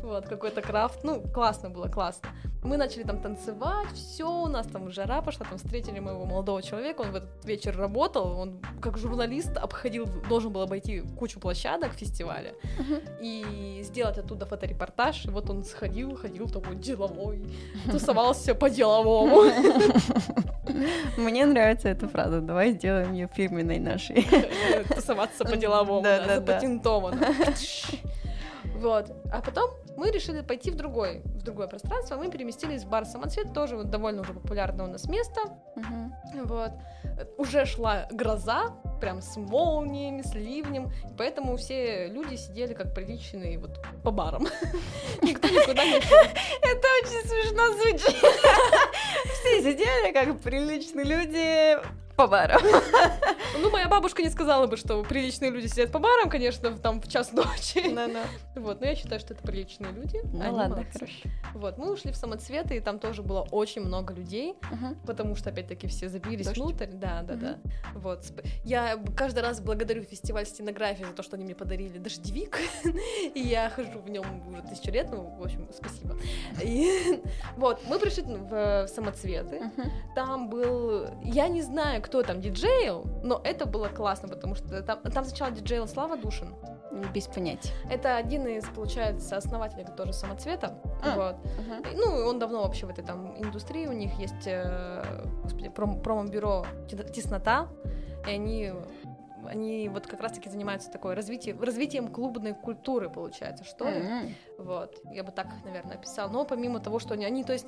Вот, 0.01 0.27
какой-то 0.27 0.61
крафт. 0.61 1.03
Ну, 1.03 1.21
классно 1.21 1.69
было, 1.69 1.87
классно. 1.87 2.27
Мы 2.63 2.77
начали 2.77 3.03
там 3.03 3.21
танцевать, 3.21 3.91
все, 3.93 4.29
у 4.29 4.47
нас 4.47 4.67
там 4.67 4.91
жара 4.91 5.21
пошла, 5.21 5.45
там 5.49 5.57
встретили 5.57 5.99
моего 5.99 6.25
молодого 6.25 6.61
человека, 6.61 7.01
он 7.01 7.11
в 7.11 7.15
этот 7.15 7.40
вечер 7.45 7.77
работал, 7.77 8.37
он 8.37 8.59
как 8.81 8.97
журналист 8.97 9.57
обходил, 9.57 10.07
должен 10.29 10.51
был 10.51 10.61
обойти 10.61 11.01
кучу 11.17 11.39
площадок 11.39 11.93
фестиваля 11.93 12.53
и 13.19 13.81
сделать 13.83 14.17
оттуда 14.17 14.45
фоторепортаж, 14.45 15.25
и 15.25 15.29
вот 15.29 15.49
он 15.49 15.63
сходил, 15.63 16.15
ходил 16.15 16.49
такой 16.49 16.75
деловой, 16.75 17.45
тусовался 17.89 18.55
по-деловому. 18.55 19.51
Мне 21.17 21.45
нравится 21.45 21.89
эта 21.89 22.07
фраза. 22.07 22.41
Давай 22.41 22.71
сделаем 22.71 23.13
ее 23.13 23.29
фирменной 23.33 23.79
нашей. 23.79 24.27
Тусоваться 24.95 25.43
по-деловому, 25.43 26.03
запатентовано. 26.03 27.27
Вот. 28.75 29.11
А 29.31 29.41
потом 29.41 29.71
мы 29.97 30.11
решили 30.11 30.41
пойти 30.41 30.71
в 30.71 30.75
другой, 30.75 31.21
в 31.41 31.43
другое 31.43 31.67
пространство. 31.67 32.15
Мы 32.15 32.29
переместились 32.29 32.83
в 32.83 32.89
бар 32.89 33.05
Самоцвет, 33.05 33.53
тоже 33.53 33.75
вот 33.75 33.89
довольно 33.89 34.21
уже 34.21 34.33
популярное 34.33 34.85
у 34.85 34.89
нас 34.89 35.07
место. 35.07 35.41
Мгм. 35.75 36.13
Вот. 36.45 36.71
Уже 37.37 37.65
шла 37.65 38.07
гроза, 38.11 38.73
прям 38.99 39.21
с 39.21 39.35
молниями, 39.37 40.21
с 40.21 40.33
ливнем, 40.33 40.91
поэтому 41.17 41.57
все 41.57 42.07
люди 42.07 42.35
сидели 42.35 42.73
как 42.73 42.93
приличные 42.93 43.57
вот 43.57 43.83
по 44.03 44.11
барам. 44.11 44.43
Никто 45.21 45.47
никуда 45.47 45.83
не 45.85 45.99
шел. 46.01 46.19
Это 46.19 46.87
очень 47.03 47.27
смешно 47.27 47.73
звучит. 47.73 48.25
Все 49.41 49.61
сидели 49.61 50.13
как 50.13 50.39
приличные 50.39 51.05
люди 51.05 51.77
по 52.21 52.27
барам. 52.27 52.61
Ну, 53.59 53.69
моя 53.69 53.87
бабушка 53.89 54.23
не 54.23 54.29
сказала 54.29 54.65
бы, 54.65 54.77
что 54.77 55.03
приличные 55.03 55.51
люди 55.51 55.67
сидят 55.67 55.91
по 55.91 55.99
барам, 55.99 56.29
конечно, 56.29 56.71
там 56.77 57.01
в 57.01 57.07
час 57.07 57.31
ночи. 57.33 57.83
Вот, 58.55 58.79
но 58.81 58.87
я 58.87 58.95
считаю, 58.95 59.19
что 59.19 59.33
это 59.33 59.43
приличные 59.43 59.91
люди. 59.91 60.19
Ну 60.31 60.41
Они 60.41 60.51
ладно, 60.55 60.75
молодцы. 60.77 60.99
хорошо. 60.99 61.29
Вот, 61.53 61.77
мы 61.77 61.91
ушли 61.91 62.11
в 62.11 62.15
самоцветы, 62.15 62.75
и 62.77 62.79
там 62.79 62.97
тоже 62.99 63.21
было 63.23 63.41
очень 63.51 63.81
много 63.81 64.13
людей, 64.13 64.55
потому 65.05 65.35
что, 65.35 65.49
опять-таки, 65.49 65.87
все 65.87 66.09
забились 66.09 66.45
Дождь. 66.47 66.57
внутрь. 66.57 66.87
Да, 66.87 67.23
да, 67.23 67.35
да. 67.35 67.57
Вот. 67.93 68.25
Я 68.63 68.97
каждый 69.17 69.39
раз 69.43 69.59
благодарю 69.59 70.03
фестиваль 70.03 70.45
Стенограффии 70.45 71.03
за 71.03 71.11
то, 71.13 71.21
что 71.23 71.35
они 71.35 71.45
мне 71.45 71.55
подарили 71.55 71.97
дождевик, 71.97 72.57
и 73.35 73.39
я 73.39 73.69
хожу 73.69 73.99
в 73.99 74.09
нем 74.09 74.25
уже 74.49 74.61
тысячу 74.63 74.91
лет, 74.91 75.07
ну, 75.11 75.35
в 75.39 75.43
общем, 75.43 75.67
спасибо. 75.75 76.15
И 76.63 77.21
вот, 77.57 77.79
мы 77.89 77.99
пришли 77.99 78.23
в 78.23 78.87
самоцветы, 78.87 79.59
Мгм. 79.77 79.91
там 80.15 80.49
был... 80.49 81.07
Я 81.23 81.47
не 81.49 81.61
знаю, 81.61 82.01
кто 82.01 82.10
там 82.23 82.41
диджеил, 82.41 83.05
но 83.23 83.39
это 83.43 83.65
было 83.65 83.87
классно, 83.87 84.27
потому 84.27 84.55
что 84.55 84.81
там, 84.83 84.99
там 85.01 85.23
сначала 85.23 85.51
диджеил 85.51 85.87
Слава 85.87 86.17
Душин. 86.17 86.53
Без 87.13 87.25
понятия. 87.27 87.71
Это 87.89 88.17
один 88.17 88.45
из, 88.47 88.65
получается, 88.65 89.37
основателей 89.37 89.85
тоже 89.95 90.11
самоцвета. 90.11 90.77
А. 91.01 91.15
Вот. 91.15 91.35
Мгм. 91.57 91.83
Ну, 91.95 92.27
он 92.27 92.37
давно 92.37 92.63
вообще 92.63 92.85
в 92.85 92.89
этой 92.89 93.03
там 93.03 93.33
индустрии, 93.41 93.87
у 93.87 93.93
них 93.93 94.19
есть, 94.19 94.45
э, 94.45 95.25
господи, 95.43 95.69
пром- 95.69 96.01
промо-бюро 96.01 96.65
«Те- 96.89 96.97
«Теснота», 96.97 97.69
и 98.27 98.31
они, 98.31 98.73
они 99.47 99.89
вот 99.89 100.07
как 100.07 100.21
раз-таки 100.21 100.49
занимаются 100.49 100.91
такой 100.91 101.13
развитием, 101.13 101.61
развитием 101.61 102.07
клубной 102.07 102.53
культуры, 102.53 103.09
получается, 103.09 103.63
что 103.63 103.89
ли. 103.89 103.99
Мгм. 103.99 104.35
Вот, 104.57 104.99
я 105.11 105.23
бы 105.23 105.31
так, 105.31 105.47
наверное, 105.65 105.95
описала. 105.95 106.29
Но 106.29 106.45
помимо 106.45 106.79
того, 106.79 106.99
что 106.99 107.13
они, 107.13 107.25
они 107.25 107.43
то 107.43 107.53
есть, 107.53 107.65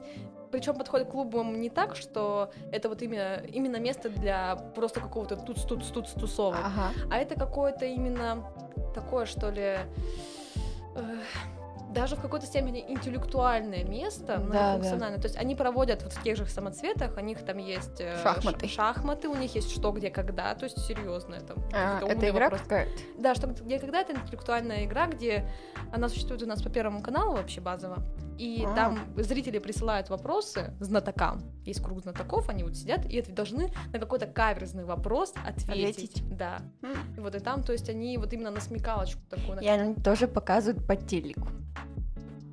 причем 0.51 0.75
подходят 0.75 1.07
к 1.07 1.11
клубам 1.11 1.59
не 1.59 1.69
так, 1.69 1.95
что 1.95 2.51
это 2.71 2.89
вот 2.89 3.01
именно, 3.01 3.41
именно 3.47 3.77
место 3.77 4.09
для 4.09 4.55
просто 4.75 4.99
какого-то 4.99 5.35
тут-тут-тут 5.37 6.13
тусовок, 6.13 6.59
Ага. 6.63 6.91
а 7.11 7.17
это 7.17 7.35
какое-то 7.35 7.85
именно 7.85 8.43
такое, 8.93 9.25
что 9.25 9.49
ли, 9.49 9.77
э, 10.95 11.17
даже 11.93 12.15
в 12.15 12.21
какой-то 12.21 12.45
степени 12.45 12.83
интеллектуальное 12.87 13.83
место, 13.83 14.37
Да, 14.37 14.39
многофункциональное. 14.39 15.19
То 15.19 15.27
есть 15.27 15.37
они 15.37 15.55
проводят 15.55 16.03
вот 16.03 16.13
в 16.13 16.23
тех 16.23 16.37
же 16.37 16.45
самоцветах, 16.45 17.15
у 17.17 17.19
них 17.21 17.43
там 17.45 17.57
есть 17.57 17.99
э, 17.99 18.21
Шахматы. 18.21 18.67
шахматы, 18.67 19.29
у 19.29 19.35
них 19.35 19.53
есть 19.55 19.71
что, 19.71 19.91
где, 19.91 20.09
когда, 20.09 20.53
то 20.55 20.65
есть 20.65 20.79
серьезно 20.79 21.35
это. 21.35 21.55
А, 21.73 22.01
это 22.05 22.29
игра 22.29 22.49
какая-то? 22.49 22.91
Да, 23.17 23.35
что 23.35 23.47
где 23.47 23.79
когда 23.79 24.01
это 24.01 24.13
интеллектуальная 24.13 24.85
игра, 24.85 25.07
где 25.07 25.49
она 25.91 26.09
существует 26.09 26.43
у 26.43 26.45
нас 26.47 26.61
по 26.61 26.69
первому 26.69 27.01
каналу 27.01 27.35
вообще 27.35 27.61
базово. 27.61 28.03
И 28.37 28.65
А. 28.67 28.73
там 28.73 28.99
зрители 29.15 29.59
присылают 29.59 30.09
вопросы 30.09 30.73
знатокам. 30.79 31.41
Есть 31.65 31.83
круг 31.83 32.01
знатоков, 32.01 32.49
они 32.49 32.63
вот 32.63 32.75
сидят 32.75 33.05
и 33.05 33.21
должны 33.21 33.71
на 33.91 33.99
какой-то 33.99 34.25
каверзный 34.25 34.85
вопрос 34.85 35.33
ответить. 35.45 35.69
Ответить. 35.69 36.37
Да. 36.37 36.57
М. 36.81 36.95
И 37.15 37.19
вот 37.19 37.35
и 37.35 37.39
там, 37.39 37.63
то 37.63 37.73
есть 37.73 37.89
они 37.89 38.17
вот 38.17 38.33
именно 38.33 38.49
на 38.49 38.59
смекалочку 38.59 39.21
такую. 39.29 39.59
И 39.61 39.67
они 39.67 39.93
тоже 39.95 40.27
показывают 40.27 40.85
по 40.87 40.95
телеку. 40.95 41.47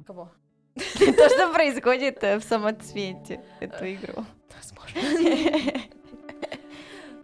Кого? 0.07 0.30
То, 0.75 1.28
что 1.28 1.52
происходит 1.52 2.23
э, 2.23 2.38
в 2.38 2.45
самоцвете, 2.45 3.40
эту 3.61 3.85
игру. 3.85 4.25
Возможно. 4.57 5.00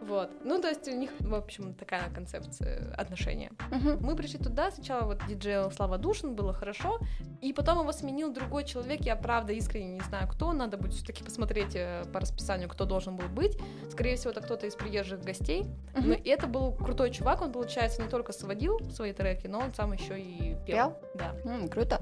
Вот. 0.07 0.29
Ну, 0.45 0.61
то 0.61 0.69
есть 0.69 0.87
у 0.87 0.95
них, 0.95 1.11
в 1.19 1.35
общем, 1.35 1.73
такая 1.73 2.09
концепция 2.13 2.93
отношения. 2.95 3.51
Мгм. 3.71 3.99
Мы 4.01 4.15
пришли 4.15 4.39
туда, 4.39 4.71
сначала 4.71 5.03
вот 5.03 5.19
диджей 5.27 5.69
Слава 5.71 5.97
Душин, 5.97 6.33
было 6.33 6.53
хорошо, 6.53 6.99
и 7.41 7.51
потом 7.51 7.79
его 7.81 7.91
сменил 7.91 8.31
другой 8.31 8.63
человек, 8.63 9.01
я 9.01 9.17
правда 9.17 9.51
искренне 9.51 9.95
не 9.95 10.01
знаю 10.01 10.29
кто, 10.29 10.53
надо 10.53 10.77
будет 10.77 10.93
все-таки 10.93 11.25
посмотреть 11.25 11.75
э, 11.75 12.05
по 12.13 12.21
расписанию, 12.21 12.69
кто 12.69 12.85
должен 12.85 13.17
был 13.17 13.27
быть. 13.27 13.57
Скорее 13.91 14.15
всего, 14.15 14.31
это 14.31 14.39
кто-то 14.39 14.65
из 14.65 14.75
приезжих 14.75 15.21
гостей. 15.21 15.65
Мгм. 15.93 16.09
Но 16.09 16.13
и 16.13 16.29
это 16.29 16.47
был 16.47 16.71
крутой 16.71 17.11
чувак, 17.11 17.41
он, 17.41 17.51
получается, 17.51 18.01
не 18.01 18.07
только 18.07 18.31
сводил 18.31 18.79
свои 18.91 19.11
треки, 19.11 19.47
но 19.47 19.59
он 19.59 19.73
сам 19.73 19.91
еще 19.91 20.17
и 20.17 20.55
пел. 20.65 20.65
Пел? 20.65 20.97
Да. 21.15 21.35
М, 21.43 21.67
Круто. 21.67 22.01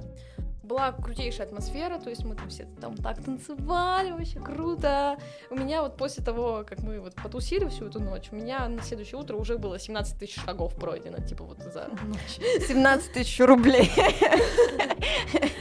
Была 0.66 0.92
крутейшая 0.92 1.46
атмосфера, 1.46 2.00
то 2.00 2.10
есть 2.10 2.26
мы 2.26 2.36
там 2.36 2.50
все 2.50 2.66
там 2.82 2.96
так 2.98 3.22
танцевали, 3.24 4.12
вообще 4.12 4.40
круто. 4.40 5.18
У 5.52 5.56
меня 5.56 5.84
вот 5.84 5.96
после 5.96 6.24
того, 6.24 6.66
как 6.68 6.80
мы 6.80 7.00
вот 7.00 7.14
потусили 7.16 7.68
всю 7.70 7.86
эту 7.86 8.00
ночь, 8.00 8.30
у 8.32 8.36
меня 8.36 8.68
на 8.68 8.82
следующее 8.82 9.20
утро 9.20 9.38
уже 9.38 9.60
было 9.60 9.78
17 9.78 10.18
тысяч 10.18 10.42
шагов 10.44 10.76
пройдено, 10.76 11.20
типа 11.20 11.44
вот 11.44 11.60
за 11.60 11.88
ночь. 12.04 12.40
17 12.68 13.14
тысяч 13.14 13.40
рублей 13.42 13.92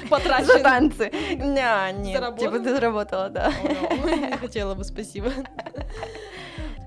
за 0.04 0.08
Потрачено. 0.08 0.58
танцы. 0.61 1.11
Не, 1.11 1.92
нет, 1.92 2.38
типа 2.38 2.58
ты 2.58 2.75
заработала, 2.75 3.28
да. 3.28 3.52
Не 3.52 4.37
хотела 4.38 4.75
бы, 4.75 4.84
спасибо. 4.84 5.30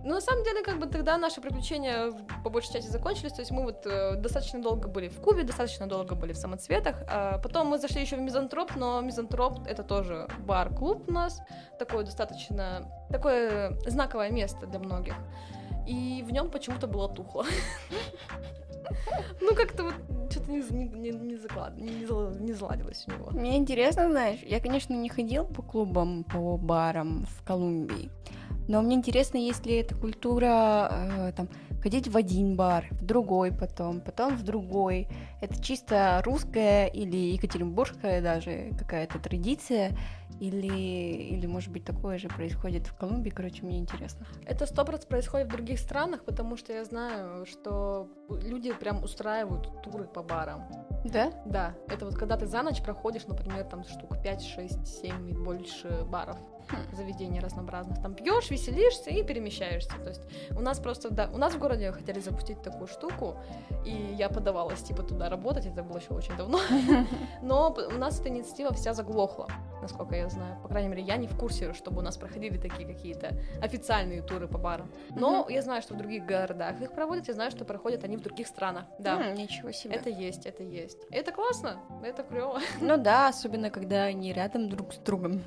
Ну, 0.07 0.13
на 0.13 0.21
самом 0.21 0.45
деле, 0.45 0.63
как 0.63 0.79
бы 0.79 0.85
тогда 0.85 1.17
наши 1.17 1.41
приключения 1.41 2.13
по 2.41 2.49
большей 2.49 2.71
части 2.71 2.89
закончились. 2.89 3.33
То 3.33 3.41
есть 3.41 3.51
мы 3.51 3.63
вот 3.63 3.85
э, 3.85 4.15
достаточно 4.15 4.61
долго 4.61 4.87
были 4.87 5.09
в 5.09 5.19
Кубе, 5.19 5.43
достаточно 5.43 5.85
долго 5.85 6.15
были 6.15 6.31
в 6.31 6.37
самоцветах. 6.37 7.03
А 7.09 7.39
потом 7.39 7.67
мы 7.67 7.77
зашли 7.77 8.01
еще 8.01 8.15
в 8.15 8.21
Мизантроп, 8.21 8.77
но 8.77 9.01
Мизантроп 9.01 9.67
это 9.67 9.83
тоже 9.83 10.29
бар-клуб 10.45 11.09
у 11.09 11.11
нас. 11.11 11.41
Такое 11.77 12.05
достаточно... 12.05 12.89
Такое 13.09 13.77
знаковое 13.85 14.31
место 14.31 14.65
для 14.65 14.79
многих. 14.79 15.15
И 15.85 16.23
в 16.25 16.31
нем 16.31 16.51
почему-то 16.51 16.87
было 16.87 17.09
тухло. 17.09 17.43
Ну, 19.41 19.53
как-то 19.55 19.83
вот 19.83 19.95
что-то 20.31 20.49
не, 20.49 20.61
не, 20.61 21.11
не, 21.11 21.35
заклад- 21.35 21.75
не, 21.75 22.05
не 22.45 22.53
заладилось 22.53 23.05
у 23.07 23.11
него. 23.11 23.31
Мне 23.31 23.57
интересно, 23.57 24.09
знаешь, 24.09 24.39
я, 24.43 24.61
конечно, 24.61 24.93
не 24.93 25.09
ходил 25.09 25.43
по 25.43 25.61
клубам, 25.61 26.23
по 26.23 26.57
барам 26.57 27.25
в 27.25 27.43
Колумбии, 27.45 28.09
но 28.67 28.81
мне 28.81 28.95
интересно, 28.95 29.37
есть 29.37 29.65
ли 29.65 29.75
эта 29.75 29.95
культура 29.95 30.89
э, 30.91 31.31
там 31.35 31.49
ходить 31.81 32.07
в 32.07 32.17
один 32.17 32.55
бар, 32.55 32.85
в 32.91 33.05
другой 33.05 33.51
потом, 33.51 34.01
потом 34.01 34.35
в 34.35 34.43
другой. 34.43 35.07
Это 35.41 35.61
чисто 35.61 36.21
русская 36.25 36.87
или 36.87 37.15
екатеринбургская 37.33 38.21
даже 38.21 38.73
какая-то 38.77 39.19
традиция, 39.19 39.95
или, 40.39 40.67
или 40.67 41.47
может 41.47 41.71
быть 41.71 41.83
такое 41.83 42.17
же 42.17 42.27
происходит 42.27 42.87
в 42.87 42.95
Колумбии, 42.95 43.29
короче, 43.29 43.63
мне 43.63 43.79
интересно. 43.79 44.25
Это 44.45 44.65
сто 44.65 44.83
процентов 44.83 45.09
происходит 45.09 45.47
в 45.47 45.51
других 45.51 45.79
странах, 45.79 46.23
потому 46.25 46.57
что 46.57 46.73
я 46.73 46.83
знаю, 46.85 47.45
что 47.45 48.09
люди 48.29 48.73
прям 48.73 49.03
устраивают 49.03 49.81
туры 49.81 50.05
по 50.05 50.21
барам. 50.23 50.67
Да? 51.05 51.31
Да, 51.45 51.73
это 51.87 52.05
вот 52.05 52.15
когда 52.15 52.37
ты 52.37 52.45
за 52.47 52.61
ночь 52.61 52.81
проходишь, 52.81 53.25
например, 53.27 53.63
там 53.63 53.83
штук 53.83 54.21
5, 54.21 54.43
6, 54.43 54.87
7 54.87 55.29
и 55.29 55.33
больше 55.33 56.05
баров. 56.09 56.37
Заведений 56.91 57.39
разнообразных. 57.39 58.01
Там 58.01 58.13
пьешь, 58.13 58.49
веселишься 58.49 59.09
и 59.09 59.23
перемещаешься. 59.23 59.91
То 60.03 60.09
есть 60.09 60.21
у 60.51 60.61
нас 60.61 60.79
просто, 60.79 61.09
да, 61.09 61.29
у 61.33 61.37
нас 61.37 61.53
в 61.53 61.59
городе 61.59 61.91
хотели 61.91 62.19
запустить 62.19 62.61
такую 62.61 62.87
штуку, 62.87 63.35
и 63.85 63.91
я 63.91 64.29
подавалась 64.29 64.81
типа 64.81 65.03
туда 65.03 65.29
работать, 65.29 65.65
это 65.65 65.83
было 65.83 65.97
еще 65.97 66.13
очень 66.13 66.35
давно. 66.37 66.59
Но 67.41 67.75
у 67.89 67.97
нас 67.97 68.19
эта 68.19 68.29
инициатива 68.29 68.73
вся 68.73 68.93
заглохла, 68.93 69.47
насколько 69.81 70.15
я 70.15 70.29
знаю. 70.29 70.59
По 70.61 70.69
крайней 70.69 70.89
мере, 70.89 71.03
я 71.03 71.17
не 71.17 71.27
в 71.27 71.37
курсе, 71.37 71.73
чтобы 71.73 71.99
у 71.99 72.01
нас 72.01 72.17
проходили 72.17 72.57
такие 72.57 72.87
какие-то 72.87 73.35
официальные 73.61 74.21
туры 74.21 74.47
по 74.47 74.57
барам. 74.57 74.91
Но 75.15 75.47
я 75.49 75.61
знаю, 75.61 75.81
что 75.81 75.93
в 75.93 75.97
других 75.97 76.25
городах 76.25 76.81
их 76.81 76.93
проводят, 76.93 77.27
я 77.27 77.33
знаю, 77.33 77.51
что 77.51 77.65
проходят 77.65 78.03
они 78.03 78.17
в 78.17 78.21
других 78.21 78.47
странах. 78.47 78.85
Да, 78.99 79.31
ничего 79.31 79.71
себе. 79.71 79.95
это 79.95 80.09
есть, 80.09 80.45
это 80.45 80.63
есть. 80.63 80.97
Это 81.11 81.31
классно, 81.31 81.79
это 82.03 82.23
клево. 82.23 82.59
Ну 82.81 82.97
да, 82.97 83.27
особенно 83.27 83.69
когда 83.69 84.03
они 84.03 84.33
рядом 84.33 84.69
друг 84.69 84.93
с 84.93 84.97
другом. 84.97 85.41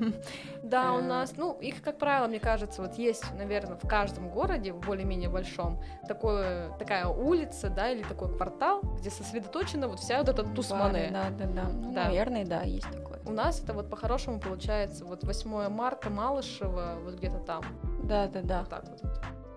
Да, 0.63 0.93
у 0.93 1.01
Э. 1.01 1.03
нас, 1.11 1.35
ну, 1.37 1.57
их, 1.61 1.83
как 1.83 1.99
правило, 1.99 2.27
мне 2.27 2.41
кажется, 2.41 2.83
вот 2.83 2.95
есть, 2.99 3.25
наверное, 3.37 3.77
в 3.77 3.87
каждом 3.87 4.31
городе, 4.31 4.73
в 4.73 4.81
более-менее 4.81 5.29
большом, 5.29 5.83
такое, 6.09 6.71
такая 6.79 7.07
улица, 7.07 7.69
да, 7.71 7.91
или 7.91 8.03
такой 8.03 8.35
квартал, 8.35 8.81
где 8.99 9.11
сосредоточена 9.11 9.89
вот 9.89 10.01
вся 10.01 10.19
вот 10.19 10.29
эта 10.29 10.45
тусмане. 10.45 11.11
Да, 11.13 11.31
да, 11.31 11.47
да. 11.47 11.69
Ну, 11.69 11.93
Да. 11.93 12.05
наверное, 12.05 12.45
да, 12.45 12.63
есть 12.63 12.91
такое. 12.91 13.19
У 13.27 13.33
нас 13.33 13.61
это 13.63 13.75
вот 13.75 13.91
по-хорошему 13.91 14.41
получается 14.41 15.05
вот 15.05 15.25
8 15.25 15.69
марта, 15.69 16.11
Малышево, 16.11 16.99
вот 17.05 17.15
где-то 17.17 17.39
там, 17.41 17.63
Да, 18.05 18.27
да, 18.29 18.41
да. 18.43 18.61
вот 18.61 18.69
так 18.71 18.85
вот. 18.89 19.03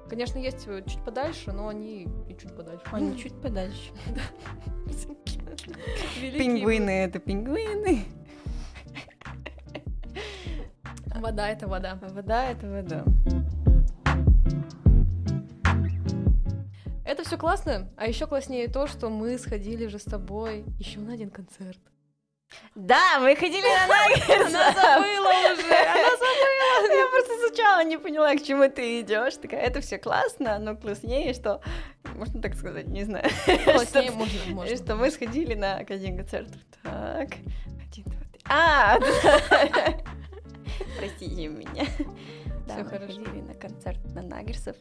Конечно, 0.09 0.37
есть 0.37 0.67
э, 0.67 0.83
чуть 0.85 1.03
подальше, 1.03 1.53
но 1.53 1.69
они 1.69 2.07
и 2.27 2.35
чуть 2.37 2.55
подальше. 2.55 2.83
Они 2.91 3.17
чуть 3.17 3.39
подальше. 3.41 3.91
Пингвины 6.21 6.89
это 6.89 7.19
пингвины. 7.19 8.05
Вода— 11.15 11.49
это 11.49 11.67
вода. 11.67 11.97
Вода 12.01 12.51
это 12.51 12.67
вода. 12.67 13.03
Это 17.05 17.23
все 17.23 17.37
классно, 17.37 17.89
а 17.97 18.07
еще 18.07 18.27
класснее 18.27 18.67
то, 18.67 18.87
что 18.87 19.09
мы 19.09 19.37
сходили 19.37 19.87
же 19.87 19.99
с 19.99 20.03
тобой 20.03 20.65
еще 20.79 20.99
на 20.99 21.13
один 21.13 21.29
концерт. 21.29 21.79
Да, 22.75 23.19
мы 23.19 23.35
ходили 23.35 23.65
на 23.65 23.87
Наггетс. 23.87 24.53
Она 24.53 24.71
забыла 24.71 25.29
уже, 25.53 25.75
она 25.75 26.17
забыла. 26.17 26.93
Я 26.97 27.07
просто 27.07 27.47
сначала 27.47 27.83
не 27.83 27.97
поняла, 27.97 28.35
к 28.35 28.43
чему 28.43 28.69
ты 28.69 29.01
идешь. 29.01 29.35
Такая, 29.35 29.61
это 29.61 29.81
все 29.81 29.97
классно, 29.97 30.59
но 30.59 30.75
класснее, 30.75 31.33
что 31.33 31.61
можно 32.15 32.41
так 32.41 32.55
сказать, 32.55 32.87
не 32.87 33.03
знаю. 33.03 33.29
Класснее 33.63 34.11
можно, 34.11 34.39
можно. 34.47 34.75
Что 34.75 34.95
мы 34.95 35.11
сходили 35.11 35.55
на 35.55 35.77
один 35.77 36.17
концерт. 36.17 36.49
Так, 36.83 37.29
один, 37.89 38.05
два, 38.05 38.21
три. 38.31 38.41
А, 38.49 38.99
простите 40.97 41.47
меня. 41.47 41.85
Да, 42.67 42.77
мы 42.77 42.85
хорошо. 42.85 43.07
ходили 43.23 43.41
на 43.41 43.53
концерт 43.55 43.99
на 44.15 44.21
Наггерсов. 44.21 44.77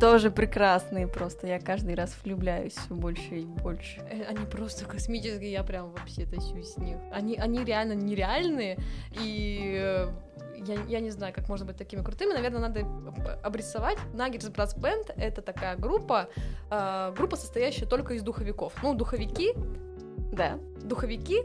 Тоже 0.00 0.30
прекрасные 0.30 1.08
просто. 1.08 1.48
Я 1.48 1.58
каждый 1.58 1.96
раз 1.96 2.14
влюбляюсь 2.22 2.74
все 2.74 2.94
больше 2.94 3.40
и 3.40 3.44
больше. 3.44 4.00
Э, 4.08 4.24
Они 4.28 4.46
просто 4.46 4.84
космические, 4.84 5.50
я 5.50 5.64
прям 5.64 5.90
вообще 5.90 6.26
тащусь 6.26 6.74
с 6.74 6.76
них. 6.78 6.96
Они, 7.12 7.36
они 7.36 7.64
реально 7.64 7.94
нереальные, 7.94 8.78
и 9.20 9.74
э, 9.82 10.08
я, 10.64 10.74
я 10.88 11.00
не 11.00 11.10
знаю, 11.10 11.34
как 11.34 11.48
можно 11.48 11.66
быть 11.66 11.76
такими 11.76 12.02
крутыми. 12.02 12.32
Наверное, 12.34 12.60
надо 12.60 12.80
об- 12.82 13.44
обрисовать. 13.46 13.98
Nuggets 14.12 14.52
Brass 14.52 14.78
Band— 14.78 15.12
это 15.16 15.42
такая 15.42 15.76
группа, 15.76 16.28
э, 16.70 17.12
группа, 17.16 17.36
состоящая 17.36 17.86
только 17.86 18.14
из 18.14 18.22
духовиков. 18.22 18.72
Ну, 18.80 18.94
духовики, 18.94 19.54
Да. 20.32 20.58
духовики 20.82 21.42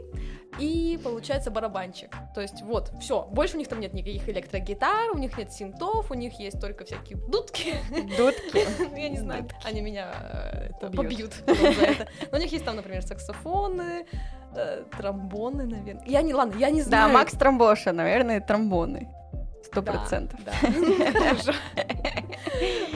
и, 0.58 0.98
получается, 1.02 1.50
барабанчик. 1.50 2.10
То 2.34 2.40
есть 2.40 2.62
вот, 2.62 2.90
все. 3.00 3.22
Больше 3.30 3.54
у 3.54 3.58
них 3.58 3.68
там 3.68 3.80
нет 3.80 3.94
никаких 3.94 4.28
электрогитар, 4.28 5.10
у 5.12 5.18
них 5.18 5.38
нет 5.38 5.52
синтов, 5.52 6.10
у 6.10 6.14
них 6.14 6.38
есть 6.40 6.60
только 6.60 6.84
всякие 6.84 7.18
дудки. 7.28 7.74
Дудки. 8.16 8.66
Я 8.98 9.08
не 9.08 9.18
знаю, 9.18 9.46
они 9.64 9.80
меня 9.80 10.08
э, 10.80 10.90
Побьют. 10.90 11.34
за 11.46 11.52
это. 11.52 12.08
Но 12.32 12.38
у 12.38 12.40
них 12.40 12.50
есть 12.52 12.64
там, 12.64 12.76
например, 12.76 13.02
саксофоны, 13.02 14.06
э, 14.56 14.84
тромбоны, 14.96 15.66
наверное. 15.66 16.04
Я 16.06 16.22
не, 16.22 16.34
ладно, 16.34 16.58
я 16.58 16.70
не 16.70 16.82
Да, 16.82 16.88
знаю. 16.88 17.12
Макс 17.12 17.32
Тромбоша, 17.32 17.92
наверное, 17.92 18.40
тромбоны. 18.40 19.08
Сто 19.64 19.82
Да, 19.82 19.92
процентов. 19.92 20.40
Да. 20.44 20.52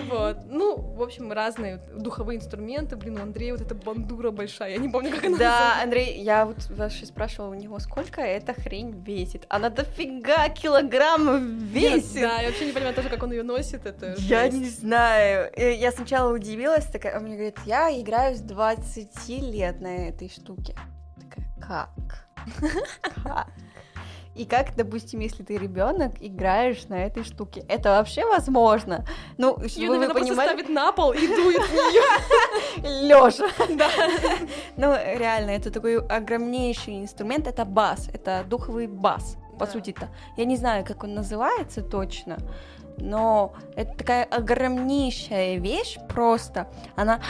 Вот. 0.08 0.38
Ну, 0.46 0.76
в 0.76 1.02
общем, 1.02 1.32
разные 1.32 1.80
духовые 1.94 2.38
инструменты. 2.38 2.96
Блин, 2.96 3.18
у 3.18 3.22
Андрея 3.22 3.52
вот 3.52 3.62
эта 3.62 3.74
бандура 3.74 4.30
большая. 4.30 4.72
Я 4.72 4.78
не 4.78 4.88
помню, 4.88 5.10
как 5.10 5.24
она 5.24 5.38
Да, 5.38 5.82
Андрей, 5.82 6.22
я 6.22 6.46
вот 6.46 6.56
вообще 6.70 7.06
спрашивала 7.06 7.50
у 7.50 7.54
него, 7.54 7.78
сколько 7.78 8.20
эта 8.20 8.54
хрень 8.54 9.02
весит. 9.04 9.46
Она 9.48 9.70
дофига 9.70 10.48
килограммов 10.48 11.40
весит. 11.42 12.22
Да, 12.22 12.40
я 12.40 12.48
вообще 12.48 12.66
не 12.66 12.72
понимаю 12.72 12.94
тоже, 12.94 13.08
как 13.08 13.22
он 13.22 13.32
ее 13.32 13.42
носит. 13.42 13.86
Это 13.86 14.14
Я 14.18 14.48
не 14.48 14.68
знаю. 14.68 15.50
Я 15.56 15.92
сначала 15.92 16.32
удивилась, 16.32 16.86
такая, 16.86 17.18
он 17.18 17.24
мне 17.24 17.34
говорит, 17.34 17.58
я 17.64 17.90
играю 18.00 18.36
с 18.36 18.40
20 18.40 19.28
лет 19.28 19.80
на 19.80 20.08
этой 20.08 20.28
штуке. 20.28 20.74
Такая, 21.20 21.48
как? 21.60 22.24
Как? 23.24 23.48
И 24.34 24.44
как, 24.46 24.74
допустим, 24.74 25.20
если 25.20 25.44
ты 25.44 25.56
ребенок, 25.56 26.14
играешь 26.20 26.88
на 26.88 27.04
этой 27.04 27.22
штуке? 27.24 27.64
Это 27.68 27.90
вообще 27.90 28.24
возможно? 28.24 29.04
Ну, 29.38 29.54
вы 29.54 29.62
наверное, 29.62 30.08
просто 30.08 30.28
понимали, 30.28 30.48
ставит 30.48 30.68
на 30.68 30.92
пол 30.92 31.12
и 31.12 31.26
дует 31.26 31.62
в 31.62 31.72
нее. 31.72 33.06
Лёша. 33.08 33.48
Да. 33.76 33.88
Ну, 34.76 34.92
реально, 34.92 35.50
это 35.50 35.70
такой 35.70 35.98
огромнейший 35.98 37.00
инструмент, 37.00 37.46
это 37.46 37.64
бас, 37.64 38.08
это 38.12 38.44
духовый 38.48 38.88
бас, 38.88 39.36
по 39.58 39.66
сути-то. 39.66 40.08
Я 40.36 40.44
не 40.44 40.56
знаю, 40.56 40.84
как 40.84 41.04
он 41.04 41.14
называется 41.14 41.82
точно, 41.82 42.38
но 42.98 43.54
это 43.76 43.96
такая 43.96 44.24
огромнейшая 44.24 45.58
вещь 45.58 45.96
просто. 46.08 46.68
Она 46.96 47.20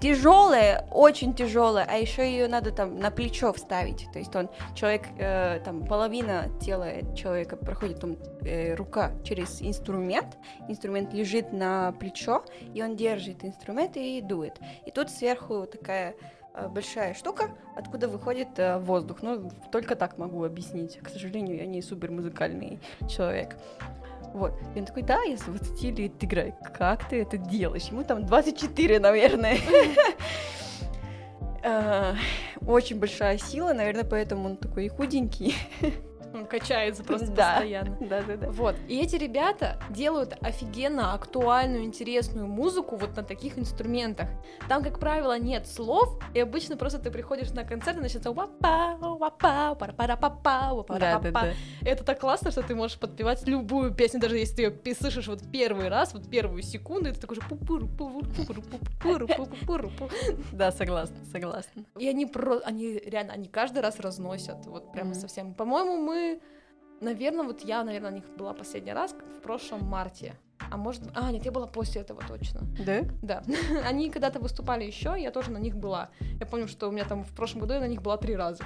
тяжелая, 0.00 0.86
очень 0.90 1.34
тяжелая, 1.34 1.86
а 1.88 1.96
еще 1.96 2.22
ее 2.22 2.48
надо 2.48 2.70
там 2.70 2.98
на 2.98 3.10
плечо 3.10 3.52
вставить. 3.52 4.08
То 4.12 4.18
есть 4.18 4.34
он 4.36 4.48
человек, 4.74 5.02
э, 5.18 5.60
там 5.64 5.84
половина 5.84 6.48
тела 6.60 7.14
человека 7.14 7.56
проходит 7.56 8.00
там, 8.00 8.16
э, 8.42 8.74
рука 8.74 9.12
через 9.24 9.60
инструмент, 9.60 10.38
инструмент 10.68 11.12
лежит 11.12 11.52
на 11.52 11.92
плечо, 11.92 12.44
и 12.74 12.82
он 12.82 12.96
держит 12.96 13.44
инструмент 13.44 13.96
и 13.96 14.20
дует. 14.20 14.58
И 14.86 14.90
тут 14.90 15.10
сверху 15.10 15.66
такая 15.66 16.14
э, 16.54 16.68
большая 16.68 17.14
штука, 17.14 17.50
откуда 17.76 18.08
выходит 18.08 18.58
э, 18.58 18.78
воздух. 18.78 19.18
Ну, 19.22 19.50
только 19.72 19.96
так 19.96 20.18
могу 20.18 20.44
объяснить. 20.44 20.98
К 20.98 21.08
сожалению, 21.08 21.56
я 21.56 21.66
не 21.66 21.82
супер 21.82 22.10
музыкальный 22.10 22.78
человек. 23.08 23.56
Вот. 24.34 24.52
И 24.74 24.78
он 24.78 24.86
такой, 24.86 25.02
да, 25.02 25.22
я 25.22 25.36
с 25.36 25.42
20 25.42 25.98
лет 25.98 26.12
играю. 26.24 26.54
Как 26.76 27.08
ты 27.08 27.22
это 27.22 27.36
делаешь? 27.36 27.88
Ему 27.90 28.04
там 28.04 28.24
24, 28.26 29.00
наверное. 29.00 29.58
Э, 31.62 32.14
Очень 32.66 32.98
большая 32.98 33.38
сила, 33.38 33.72
наверное, 33.72 34.04
поэтому 34.04 34.46
он 34.46 34.56
такой 34.56 34.88
худенький. 34.88 35.54
Он 36.34 36.46
качается 36.46 37.02
просто 37.04 37.30
Да. 37.32 37.52
постоянно. 37.54 37.96
Да-да-да. 38.00 38.50
Вот. 38.50 38.76
И 38.88 39.00
эти 39.00 39.16
ребята 39.16 39.80
делают 39.90 40.36
офигенно 40.40 41.14
актуальную, 41.14 41.84
интересную 41.84 42.46
музыку 42.46 42.96
вот 42.96 43.16
на 43.16 43.22
таких 43.22 43.58
инструментах. 43.58 44.28
Там, 44.68 44.82
как 44.82 44.98
правило, 44.98 45.38
нет 45.38 45.66
слов, 45.66 46.18
и 46.34 46.40
обычно 46.40 46.76
просто 46.76 46.98
ты 46.98 47.10
приходишь 47.10 47.50
на 47.50 47.64
концерт 47.64 47.98
и 47.98 48.00
начинается 48.00 48.32
вапа, 48.32 48.96
вапа, 49.00 49.74
пара 49.78 49.92
пара 49.92 50.16
папа, 50.16 50.40
пара 50.42 50.82
папа. 50.82 50.98
Да-да-да. 50.98 51.52
Это 51.82 52.04
так 52.04 52.20
классно, 52.20 52.50
что 52.50 52.62
ты 52.62 52.74
можешь 52.74 52.98
подпевать 52.98 53.46
любую 53.46 53.92
песню, 53.94 54.20
даже 54.20 54.36
если 54.38 54.68
ты 54.68 54.90
ее 54.90 54.94
слышишь 54.94 55.28
вот 55.28 55.40
первый 55.52 55.88
раз, 55.88 56.14
вот 56.14 56.28
первую 56.28 56.62
секунду, 56.62 57.08
и 57.08 57.12
ты 57.12 57.20
такой 57.20 57.36
же 57.36 57.42
пу-пуру, 57.42 57.86
пу-пуру, 57.86 58.26
пу-пуру, 58.30 58.62
пу-пуру, 58.62 59.26
пу-пуру, 59.26 59.90
пу. 59.96 60.08
Да, 60.52 60.72
согласна, 60.72 61.16
согласна. 61.32 61.84
И 61.98 62.08
они 62.08 62.26
про... 62.26 62.58
они 62.64 62.98
реально, 63.04 63.32
они 63.34 63.48
каждый 63.48 63.80
раз 63.82 64.00
разносят, 64.00 64.66
вот 64.66 64.92
прямо 64.92 65.14
совсем. 65.14 65.54
По-моему, 65.54 65.96
мы, 65.96 66.17
наверное, 67.00 67.44
вот 67.44 67.62
я, 67.62 67.84
наверное, 67.84 68.10
на 68.10 68.14
них 68.16 68.24
была 68.36 68.54
последний 68.54 68.92
раз 68.92 69.12
в 69.12 69.42
прошлом 69.42 69.84
марте. 69.84 70.34
А 70.70 70.76
может, 70.76 71.02
а, 71.14 71.30
нет, 71.32 71.44
я 71.44 71.52
была 71.52 71.66
после 71.66 72.02
этого 72.02 72.20
точно. 72.26 72.60
Да? 72.84 73.02
Да. 73.22 73.42
Они 73.84 74.10
когда-то 74.10 74.38
выступали 74.38 74.84
еще, 74.84 75.14
я 75.18 75.30
тоже 75.30 75.50
на 75.50 75.58
них 75.58 75.76
была. 75.76 76.10
Я 76.40 76.46
помню, 76.46 76.68
что 76.68 76.88
у 76.88 76.92
меня 76.92 77.04
там 77.04 77.24
в 77.24 77.34
прошлом 77.34 77.62
году 77.62 77.74
я 77.74 77.80
на 77.80 77.88
них 77.88 78.02
была 78.02 78.16
три 78.16 78.36
раза. 78.36 78.64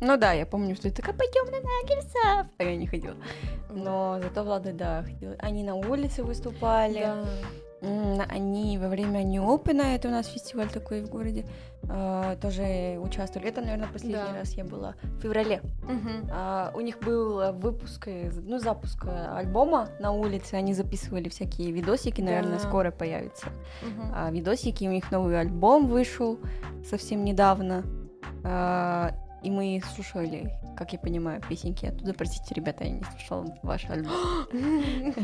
Ну 0.00 0.16
да, 0.16 0.32
я 0.32 0.46
помню, 0.46 0.74
что 0.76 0.84
ты 0.84 0.96
такая, 0.96 1.14
пойдем 1.14 1.44
на 1.46 1.60
Наггерсов. 1.60 2.46
А 2.56 2.62
я 2.62 2.76
не 2.76 2.86
ходила. 2.86 3.16
Но 3.68 4.18
зато 4.22 4.42
Влада, 4.42 4.72
да, 4.72 5.02
ходила. 5.02 5.34
Они 5.38 5.62
на 5.62 5.74
улице 5.74 6.22
выступали. 6.22 7.00
Да. 7.00 7.24
Они 7.82 8.76
во 8.78 8.88
время 8.88 9.22
Open, 9.22 9.80
это 9.82 10.08
у 10.08 10.10
нас 10.10 10.26
фестиваль 10.26 10.68
такой 10.68 11.02
в 11.02 11.08
городе, 11.08 11.46
э, 11.84 12.36
тоже 12.40 12.98
участвовали. 13.00 13.48
Это, 13.48 13.62
наверное, 13.62 13.88
последний 13.88 14.18
Да. 14.32 14.34
раз 14.34 14.52
я 14.52 14.64
была 14.64 14.94
в 15.02 15.20
феврале. 15.20 15.62
А, 16.30 16.70
у 16.74 16.80
них 16.80 16.98
был 17.00 17.52
выпуск, 17.54 18.08
э, 18.08 18.30
ну, 18.42 18.58
запуск 18.58 19.04
э, 19.06 19.34
альбома 19.34 19.88
на 19.98 20.12
улице, 20.12 20.54
они 20.54 20.74
записывали 20.74 21.28
всякие 21.30 21.70
видосики, 21.72 22.20
наверное, 22.20 22.58
Да. 22.58 22.68
скоро 22.68 22.90
появятся. 22.90 23.46
А, 24.14 24.30
видосики, 24.30 24.84
у 24.84 24.90
них 24.92 25.10
новый 25.10 25.40
альбом 25.40 25.86
вышел 25.86 26.38
совсем 26.88 27.24
недавно, 27.24 27.82
А, 28.44 29.12
и 29.42 29.50
мы 29.50 29.82
слушали, 29.94 30.50
как 30.76 30.92
я 30.92 30.98
понимаю, 30.98 31.40
песенки 31.48 31.86
оттуда. 31.86 32.12
Простите, 32.14 32.54
ребята, 32.54 32.84
я 32.84 32.90
не 32.90 33.02
слушала 33.04 33.46
ваш 33.62 33.88
альбом. 33.88 34.12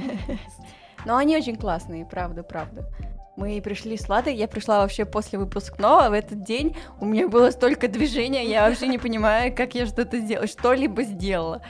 Но 1.06 1.16
они 1.16 1.36
очень 1.36 1.56
классные, 1.56 2.04
правда, 2.04 2.42
правда. 2.42 2.84
Мы 3.36 3.60
пришли 3.60 3.96
с 3.96 4.08
Ладой, 4.08 4.34
я 4.34 4.48
пришла 4.48 4.80
вообще 4.80 5.04
после 5.04 5.38
выпускного, 5.38 6.08
в 6.08 6.12
этот 6.14 6.42
день 6.42 6.74
у 7.00 7.04
меня 7.04 7.28
было 7.28 7.50
столько 7.50 7.86
движения, 7.86 8.44
я 8.46 8.66
вообще 8.66 8.88
не 8.88 8.98
понимаю, 8.98 9.54
как 9.54 9.74
я 9.74 9.86
что-то 9.86 10.18
сделала, 10.18 10.46
что-либо 10.46 11.02
сделала. 11.02 11.62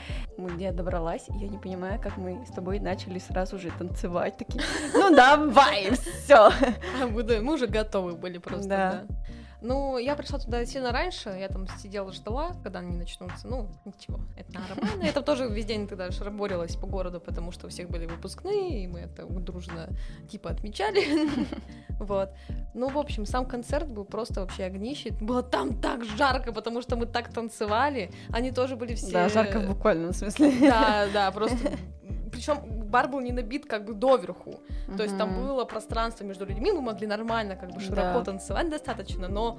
Я 0.59 0.73
добралась, 0.73 1.25
и 1.29 1.35
я 1.35 1.49
не 1.49 1.59
понимаю, 1.59 2.01
как 2.01 2.17
мы 2.17 2.47
с 2.47 2.51
тобой 2.55 2.79
начали 2.79 3.19
сразу 3.19 3.59
же 3.59 3.71
танцевать, 3.77 4.37
такие, 4.39 4.63
ну 4.95 5.15
давай, 5.15 5.91
все. 5.91 6.35
А, 6.37 7.07
мы, 7.11 7.23
да, 7.25 7.41
мы 7.43 7.55
уже 7.55 7.67
готовы 7.67 8.13
были 8.15 8.39
просто, 8.39 8.69
Да. 8.69 9.05
да. 9.09 9.15
Ну, 9.67 9.99
я 9.99 10.15
пришла 10.15 10.39
туда 10.39 10.65
сильно 10.65 10.93
раньше, 10.93 11.31
я 11.31 11.49
там 11.49 11.67
сидела, 11.83 12.13
ждала, 12.13 12.53
когда 12.63 12.79
они 12.79 12.97
начнутся. 12.97 13.49
Ну, 13.49 13.69
ничего, 13.85 14.21
это 14.37 14.53
нормально. 14.53 15.03
Я 15.03 15.13
там 15.13 15.25
тоже 15.25 15.49
весь 15.49 15.65
день 15.65 15.89
тогда 15.89 16.13
шараборилась 16.13 16.77
по 16.77 16.87
городу, 16.87 17.19
потому 17.19 17.51
что 17.51 17.67
у 17.67 17.71
всех 17.71 17.91
были 17.91 18.07
выпускные, 18.07 18.85
и 18.85 18.87
мы 18.87 19.01
это 19.01 19.27
дружно 19.27 19.89
типа 20.31 20.51
отмечали. 20.51 21.03
Вот. 21.99 22.29
Ну, 22.75 22.91
в 22.91 22.99
общем, 22.99 23.25
сам 23.25 23.47
концерт 23.47 23.89
был 23.89 24.05
просто 24.05 24.41
вообще 24.43 24.65
огнище. 24.65 25.13
Было 25.19 25.43
там 25.43 25.81
так 25.81 26.05
жарко, 26.05 26.53
потому 26.53 26.83
что 26.83 26.95
мы 26.95 27.07
так 27.07 27.33
танцевали. 27.33 28.11
Они 28.29 28.53
тоже 28.53 28.77
были 28.77 28.95
все... 28.95 29.13
Да, 29.13 29.29
жарко 29.31 29.61
в 29.61 29.67
буквальном 29.67 30.13
смысле. 30.13 30.53
Да, 30.61 31.07
да, 31.11 31.31
просто. 31.31 31.57
Причем 32.33 32.57
бар 32.91 33.09
был 33.09 33.21
не 33.21 33.33
набит 33.33 33.67
как 33.67 33.85
бы 33.85 33.95
доверху. 33.95 34.61
То 34.97 35.03
есть 35.03 35.17
там 35.19 35.35
было 35.35 35.65
пространство 35.65 36.25
между 36.25 36.47
людьми, 36.47 36.73
мы 36.73 36.81
могли 36.81 37.07
нормально, 37.07 37.57
как 37.57 37.71
бы 37.73 37.81
широко 37.81 38.19
Да. 38.19 38.25
танцевать 38.25 38.69
достаточно, 38.71 39.29
но 39.29 39.59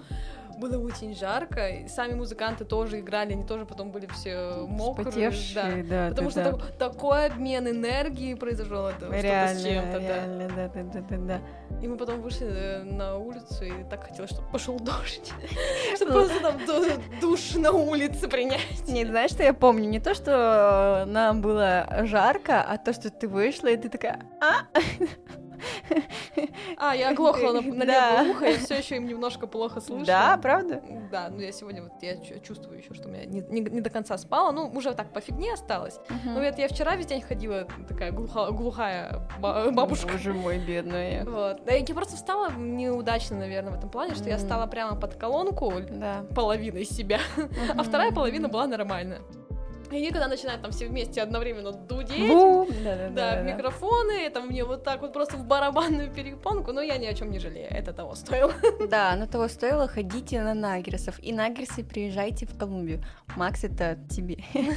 было 0.57 0.83
очень 0.83 1.13
жарко, 1.15 1.67
и 1.69 1.87
сами 1.87 2.13
музыканты 2.15 2.65
тоже 2.65 2.99
играли, 2.99 3.33
они 3.33 3.43
тоже 3.45 3.65
потом 3.65 3.91
были 3.91 4.07
все 4.07 4.65
мокрые, 4.67 5.09
Вспотевшие, 5.11 5.83
да, 5.83 6.09
Потому 6.09 6.31
да, 6.31 6.31
что 6.31 6.43
да. 6.43 6.51
так- 6.57 6.77
такой 6.77 7.25
обмен 7.27 7.67
энергии 7.67 8.33
произошел, 8.33 8.87
это 8.87 8.97
что-то 9.05 9.21
Реально, 9.21 9.59
с 9.59 9.63
чем-то, 9.63 9.99
да. 9.99 10.07
реально, 10.07 10.47
да, 10.55 10.67
да, 10.73 10.83
да, 10.83 11.01
да, 11.09 11.17
да. 11.17 11.39
И 11.83 11.87
мы 11.87 11.95
потом 11.97 12.21
вышли 12.21 12.47
э, 12.49 12.83
на 12.83 13.17
улицу, 13.17 13.65
и 13.65 13.83
так 13.87 14.05
хотелось, 14.07 14.31
чтобы 14.31 14.47
пошел 14.51 14.79
дождь. 14.79 15.31
Чтобы 15.95 16.11
Ну. 16.13 16.19
просто 16.19 16.39
там 16.41 16.65
ду- 16.65 17.01
душ 17.21 17.53
на 17.55 17.71
улице 17.71 18.27
принять. 18.27 18.87
Не, 18.87 19.05
знаешь, 19.05 19.31
что 19.31 19.43
я 19.43 19.53
помню? 19.53 19.87
Не 19.87 19.99
то, 19.99 20.15
что 20.15 21.03
нам 21.07 21.41
было 21.41 21.87
жарко, 22.05 22.56
а 22.63 22.77
то, 22.77 22.93
что 22.93 23.09
ты 23.09 23.27
вышла, 23.27 23.67
и 23.67 23.77
ты 23.77 23.89
такая, 23.89 24.21
а? 24.41 24.67
А, 26.77 26.95
я 26.95 27.09
оглохла 27.09 27.51
на, 27.51 27.61
на 27.61 27.85
Да. 27.85 28.21
левое 28.21 28.31
ухо, 28.35 28.45
я 28.45 28.57
все 28.59 28.75
еще 28.75 28.97
им 28.97 29.07
немножко 29.07 29.47
плохо 29.47 29.81
слышу. 29.81 30.05
Да, 30.05 30.37
правда? 30.37 30.83
Да, 31.11 31.29
ну 31.29 31.39
я 31.39 31.51
сегодня 31.51 31.81
вот 31.81 31.93
я 32.01 32.17
чу- 32.17 32.39
чувствую 32.41 32.77
еще, 32.77 32.93
что 32.93 33.07
у 33.07 33.11
меня 33.11 33.25
не, 33.25 33.39
не- 33.41 33.61
не 33.61 33.81
до 33.81 33.89
конца 33.89 34.17
спала, 34.19 34.51
ну 34.51 34.67
уже 34.69 34.93
так 34.93 35.11
по 35.11 35.19
фигне 35.19 35.53
осталось. 35.53 35.99
Ну 36.25 36.39
это 36.39 36.61
я 36.61 36.67
вчера 36.67 36.95
весь 36.95 37.07
день 37.07 37.21
ходила 37.21 37.67
такая 37.87 38.11
глуха- 38.11 38.51
глухая 38.51 39.27
ба- 39.39 39.71
бабушка. 39.71 40.11
Боже 40.13 40.33
мой, 40.33 40.59
бедная. 40.59 41.25
Вот. 41.37 41.65
Да, 41.65 41.73
Я 41.73 41.85
просто 41.95 42.15
встала 42.17 42.51
неудачно, 42.51 43.37
наверное, 43.37 43.71
в 43.73 43.77
этом 43.77 43.89
плане, 43.89 44.13
что 44.13 44.25
я 44.29 44.35
М. 44.35 44.39
стала 44.39 44.67
прямо 44.67 44.95
под 44.99 45.15
колонку 45.15 45.73
Да. 45.89 46.23
половиной 46.35 46.85
себя, 46.85 47.19
а 47.75 47.81
вторая 47.83 48.11
половина 48.11 48.47
была 48.47 48.67
нормальная. 48.67 49.21
И 49.91 49.95
они 49.95 50.11
когда 50.11 50.27
начинают 50.27 50.61
там 50.61 50.71
все 50.71 50.87
вместе 50.87 51.21
одновременно 51.21 51.71
дудеть, 51.71 52.27
Бум! 52.27 52.67
Да, 52.83 52.95
да, 52.95 53.09
да, 53.09 53.35
да, 53.35 53.41
в 53.41 53.45
микрофоны, 53.45 54.29
там 54.29 54.47
мне 54.47 54.63
вот 54.63 54.83
так 54.83 55.01
вот 55.01 55.13
просто 55.13 55.37
в 55.37 55.45
барабанную 55.45 56.11
перепонку, 56.11 56.73
но 56.73 56.81
я 56.81 56.97
ни 56.97 57.05
о 57.05 57.13
чем 57.13 57.31
не 57.31 57.39
жалею, 57.39 57.67
это 57.71 57.93
того 57.93 58.15
стоило. 58.15 58.53
Да, 58.89 59.15
но 59.15 59.25
того 59.27 59.47
стоило, 59.47 59.87
ходите 59.87 60.41
на 60.41 60.53
Нагерсов. 60.53 61.19
И 61.23 61.33
Нагерсы 61.33 61.83
приезжайте 61.83 62.45
в 62.45 62.57
Колумбию. 62.57 63.03
Макс, 63.35 63.63
это 63.63 63.97
тебе. 64.09 64.37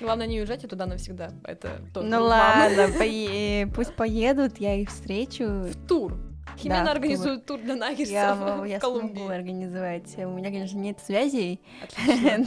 Главное, 0.00 0.26
не 0.26 0.38
уезжайте 0.40 0.66
туда 0.68 0.86
навсегда, 0.86 1.30
это 1.44 1.80
тоже 1.92 2.08
Ну 2.08 2.22
ладно, 2.24 2.88
пое- 2.98 3.70
пусть 3.74 3.94
поедут, 3.94 4.58
я 4.58 4.74
их 4.74 4.88
встречу. 4.88 5.66
Тур. 5.88 6.14
Химена 6.58 6.84
Да, 6.84 6.92
организует 6.92 7.46
тур 7.46 7.58
для 7.60 7.76
наггерсов 7.76 8.12
Я, 8.12 8.34
в 8.60 8.64
я 8.64 8.78
Колумбии. 8.78 9.14
смогу 9.16 9.30
организовать. 9.30 10.16
У 10.18 10.28
меня, 10.30 10.50
конечно, 10.50 10.78
нет 10.78 10.98
связей. 11.04 11.60
Но 12.06 12.44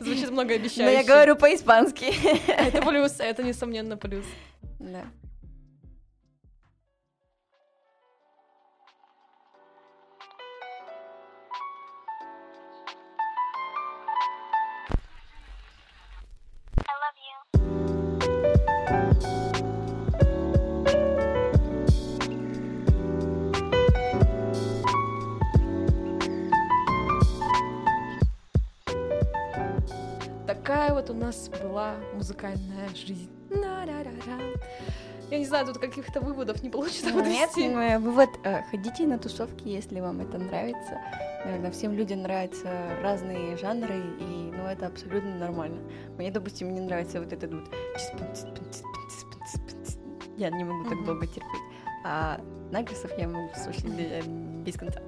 Звучит 0.04 0.30
многообещающе. 0.30 0.92
я 0.98 1.04
говорю 1.04 1.36
по-испански. 1.36 2.06
Это 2.48 2.82
плюс, 2.86 3.16
это 3.18 3.42
несомненно 3.42 3.96
плюс. 3.96 4.24
Да. 4.78 5.04
Нас 31.30 31.48
была 31.62 31.94
музыкальная 32.14 32.88
жизнь. 32.88 33.30
Я 35.30 35.38
не 35.38 35.44
знаю, 35.46 35.64
тут 35.66 35.78
каких-то 35.78 36.20
выводов 36.20 36.60
не 36.60 36.70
получится 36.70 37.12
Нет, 37.12 37.14
подвести. 37.14 37.68
э, 37.68 37.98
вывод, 38.00 38.30
э, 38.42 38.62
ходите 38.64 39.06
на 39.06 39.16
тусовки, 39.16 39.68
если 39.68 40.00
вам 40.00 40.20
это 40.22 40.38
нравится. 40.38 41.00
Наверное, 41.44 41.70
всем 41.70 41.92
людям 41.92 42.22
нравятся 42.22 42.68
разные 43.00 43.56
жанры, 43.56 43.96
и 44.18 44.52
ну, 44.52 44.64
это 44.66 44.88
абсолютно 44.88 45.36
нормально. 45.36 45.80
Мне, 46.18 46.32
допустим, 46.32 46.74
не 46.74 46.80
нравится 46.80 47.20
вот 47.20 47.32
этот 47.32 47.52
вот... 47.54 47.70
Я 50.36 50.50
не 50.50 50.64
могу 50.64 50.88
так 50.90 51.04
долго 51.04 51.28
терпеть. 51.28 51.62
А 52.04 52.40
Нагрисов 52.72 53.16
я 53.16 53.28
могу 53.28 53.50
слушать 53.54 53.84
без 54.70 54.76
конца. 54.78 55.00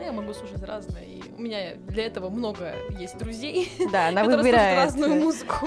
Я 0.00 0.12
могу 0.12 0.32
слушать 0.32 0.62
разное, 0.62 1.02
и 1.04 1.22
у 1.36 1.42
меня 1.42 1.74
для 1.88 2.06
этого 2.06 2.30
много 2.30 2.74
есть 2.98 3.18
друзей, 3.18 3.70
Да, 3.92 4.08
она 4.08 4.22
которые 4.22 4.42
выбирает. 4.42 4.78
разную 4.78 5.14
музыку. 5.16 5.66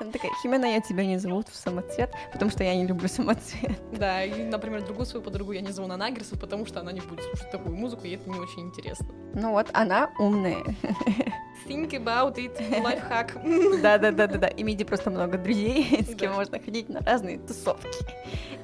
Она 0.00 0.10
такая, 0.10 0.30
Химена, 0.42 0.66
я 0.66 0.80
тебя 0.80 1.04
не 1.04 1.18
зовут 1.18 1.48
в 1.48 1.54
самоцвет, 1.54 2.10
потому 2.32 2.50
что 2.50 2.64
я 2.64 2.74
не 2.74 2.86
люблю 2.86 3.08
самоцвет. 3.08 3.72
Да, 3.92 4.24
и, 4.24 4.42
например, 4.44 4.82
другую 4.84 5.06
свою 5.06 5.22
подругу 5.24 5.52
я 5.52 5.60
не 5.60 5.70
зову 5.72 5.86
на 5.88 5.96
Наггерсов, 5.96 6.40
потому 6.40 6.66
что 6.66 6.80
она 6.80 6.92
не 6.92 7.00
будет 7.00 7.22
слушать 7.24 7.50
такую 7.50 7.76
музыку, 7.76 8.04
и 8.06 8.10
это 8.10 8.28
не 8.28 8.38
очень 8.38 8.62
интересно. 8.62 9.06
Ну 9.34 9.52
вот, 9.52 9.68
она 9.72 10.10
умная. 10.18 10.62
Think 11.66 11.90
about 11.92 12.34
it, 12.36 12.82
лайфхак. 12.82 13.36
Да-да-да-да-да. 13.82 14.48
Имейте 14.56 14.84
просто 14.84 15.10
много 15.10 15.38
друзей, 15.38 16.04
с 16.04 16.14
кем 16.16 16.32
можно 16.32 16.58
ходить 16.58 16.88
на 16.88 17.00
разные 17.00 17.38
тусовки. 17.38 17.88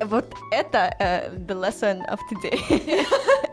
Вот 0.00 0.26
это 0.50 0.94
э, 0.98 1.30
the 1.36 1.54
lesson 1.54 2.00
of 2.08 2.18
today. 2.30 3.06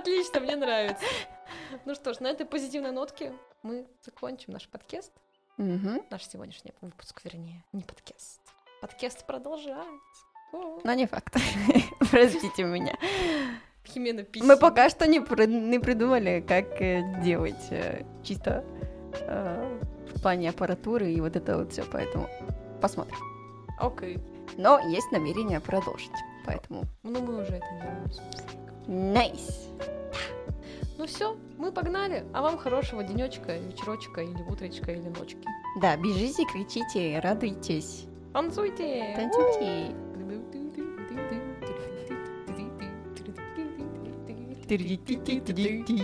Отлично, 0.00 0.40
мне 0.40 0.56
нравится. 0.56 1.04
Ну 1.84 1.94
что 1.94 2.12
ж, 2.14 2.20
на 2.20 2.28
этой 2.28 2.46
позитивной 2.46 2.90
нотке 2.90 3.32
мы 3.62 3.86
закончим 4.04 4.52
наш 4.54 4.66
подкаст. 4.68 5.12
Мгм. 5.56 6.02
Наш 6.10 6.24
сегодняшний 6.26 6.72
выпуск, 6.80 7.20
вернее, 7.24 7.64
не 7.72 7.82
подкаст. 7.82 8.40
Подкаст 8.80 9.26
продолжается. 9.26 10.24
Но 10.84 10.92
не 10.94 11.06
факт. 11.06 11.36
Простите 12.10 12.64
меня. 12.64 12.96
Химена 13.86 14.20
PC. 14.20 14.42
Мы 14.42 14.56
пока 14.56 14.88
что 14.88 15.06
не, 15.06 15.20
при- 15.20 15.46
не 15.46 15.78
придумали, 15.78 16.44
как 16.46 16.80
э, 16.80 17.22
делать 17.22 17.66
э, 17.70 18.04
чисто 18.24 18.64
э, 19.20 19.80
в 20.14 20.22
плане 20.22 20.50
аппаратуры 20.50 21.12
и 21.12 21.20
вот 21.20 21.36
это 21.36 21.56
вот 21.58 21.72
все, 21.72 21.84
поэтому 21.84 22.28
посмотрим. 22.80 23.18
Окей. 23.78 24.18
Но 24.56 24.78
есть 24.80 25.12
намерение 25.12 25.60
продолжить, 25.60 26.10
поэтому 26.46 26.84
Ну, 27.02 27.20
мы 27.20 27.42
уже 27.42 27.52
это 27.54 27.66
делаем, 27.80 28.10
собственно. 28.10 28.69
Nice. 28.90 29.68
Ну 30.98 31.06
все, 31.06 31.36
мы 31.56 31.72
погнали. 31.72 32.24
А 32.34 32.42
вам 32.42 32.58
хорошего 32.58 33.02
денечка, 33.02 33.56
вечерочка 33.56 34.20
или 34.20 34.42
утречка 34.50 34.92
или 34.92 35.08
ночки. 35.08 35.46
Да, 35.80 35.96
бежите, 35.96 36.44
кричите, 36.44 37.18
радуйтесь, 37.20 38.04
Танцуйте! 38.34 39.14
танцуйте. 39.16 39.94
Танцуйте! 45.44 46.00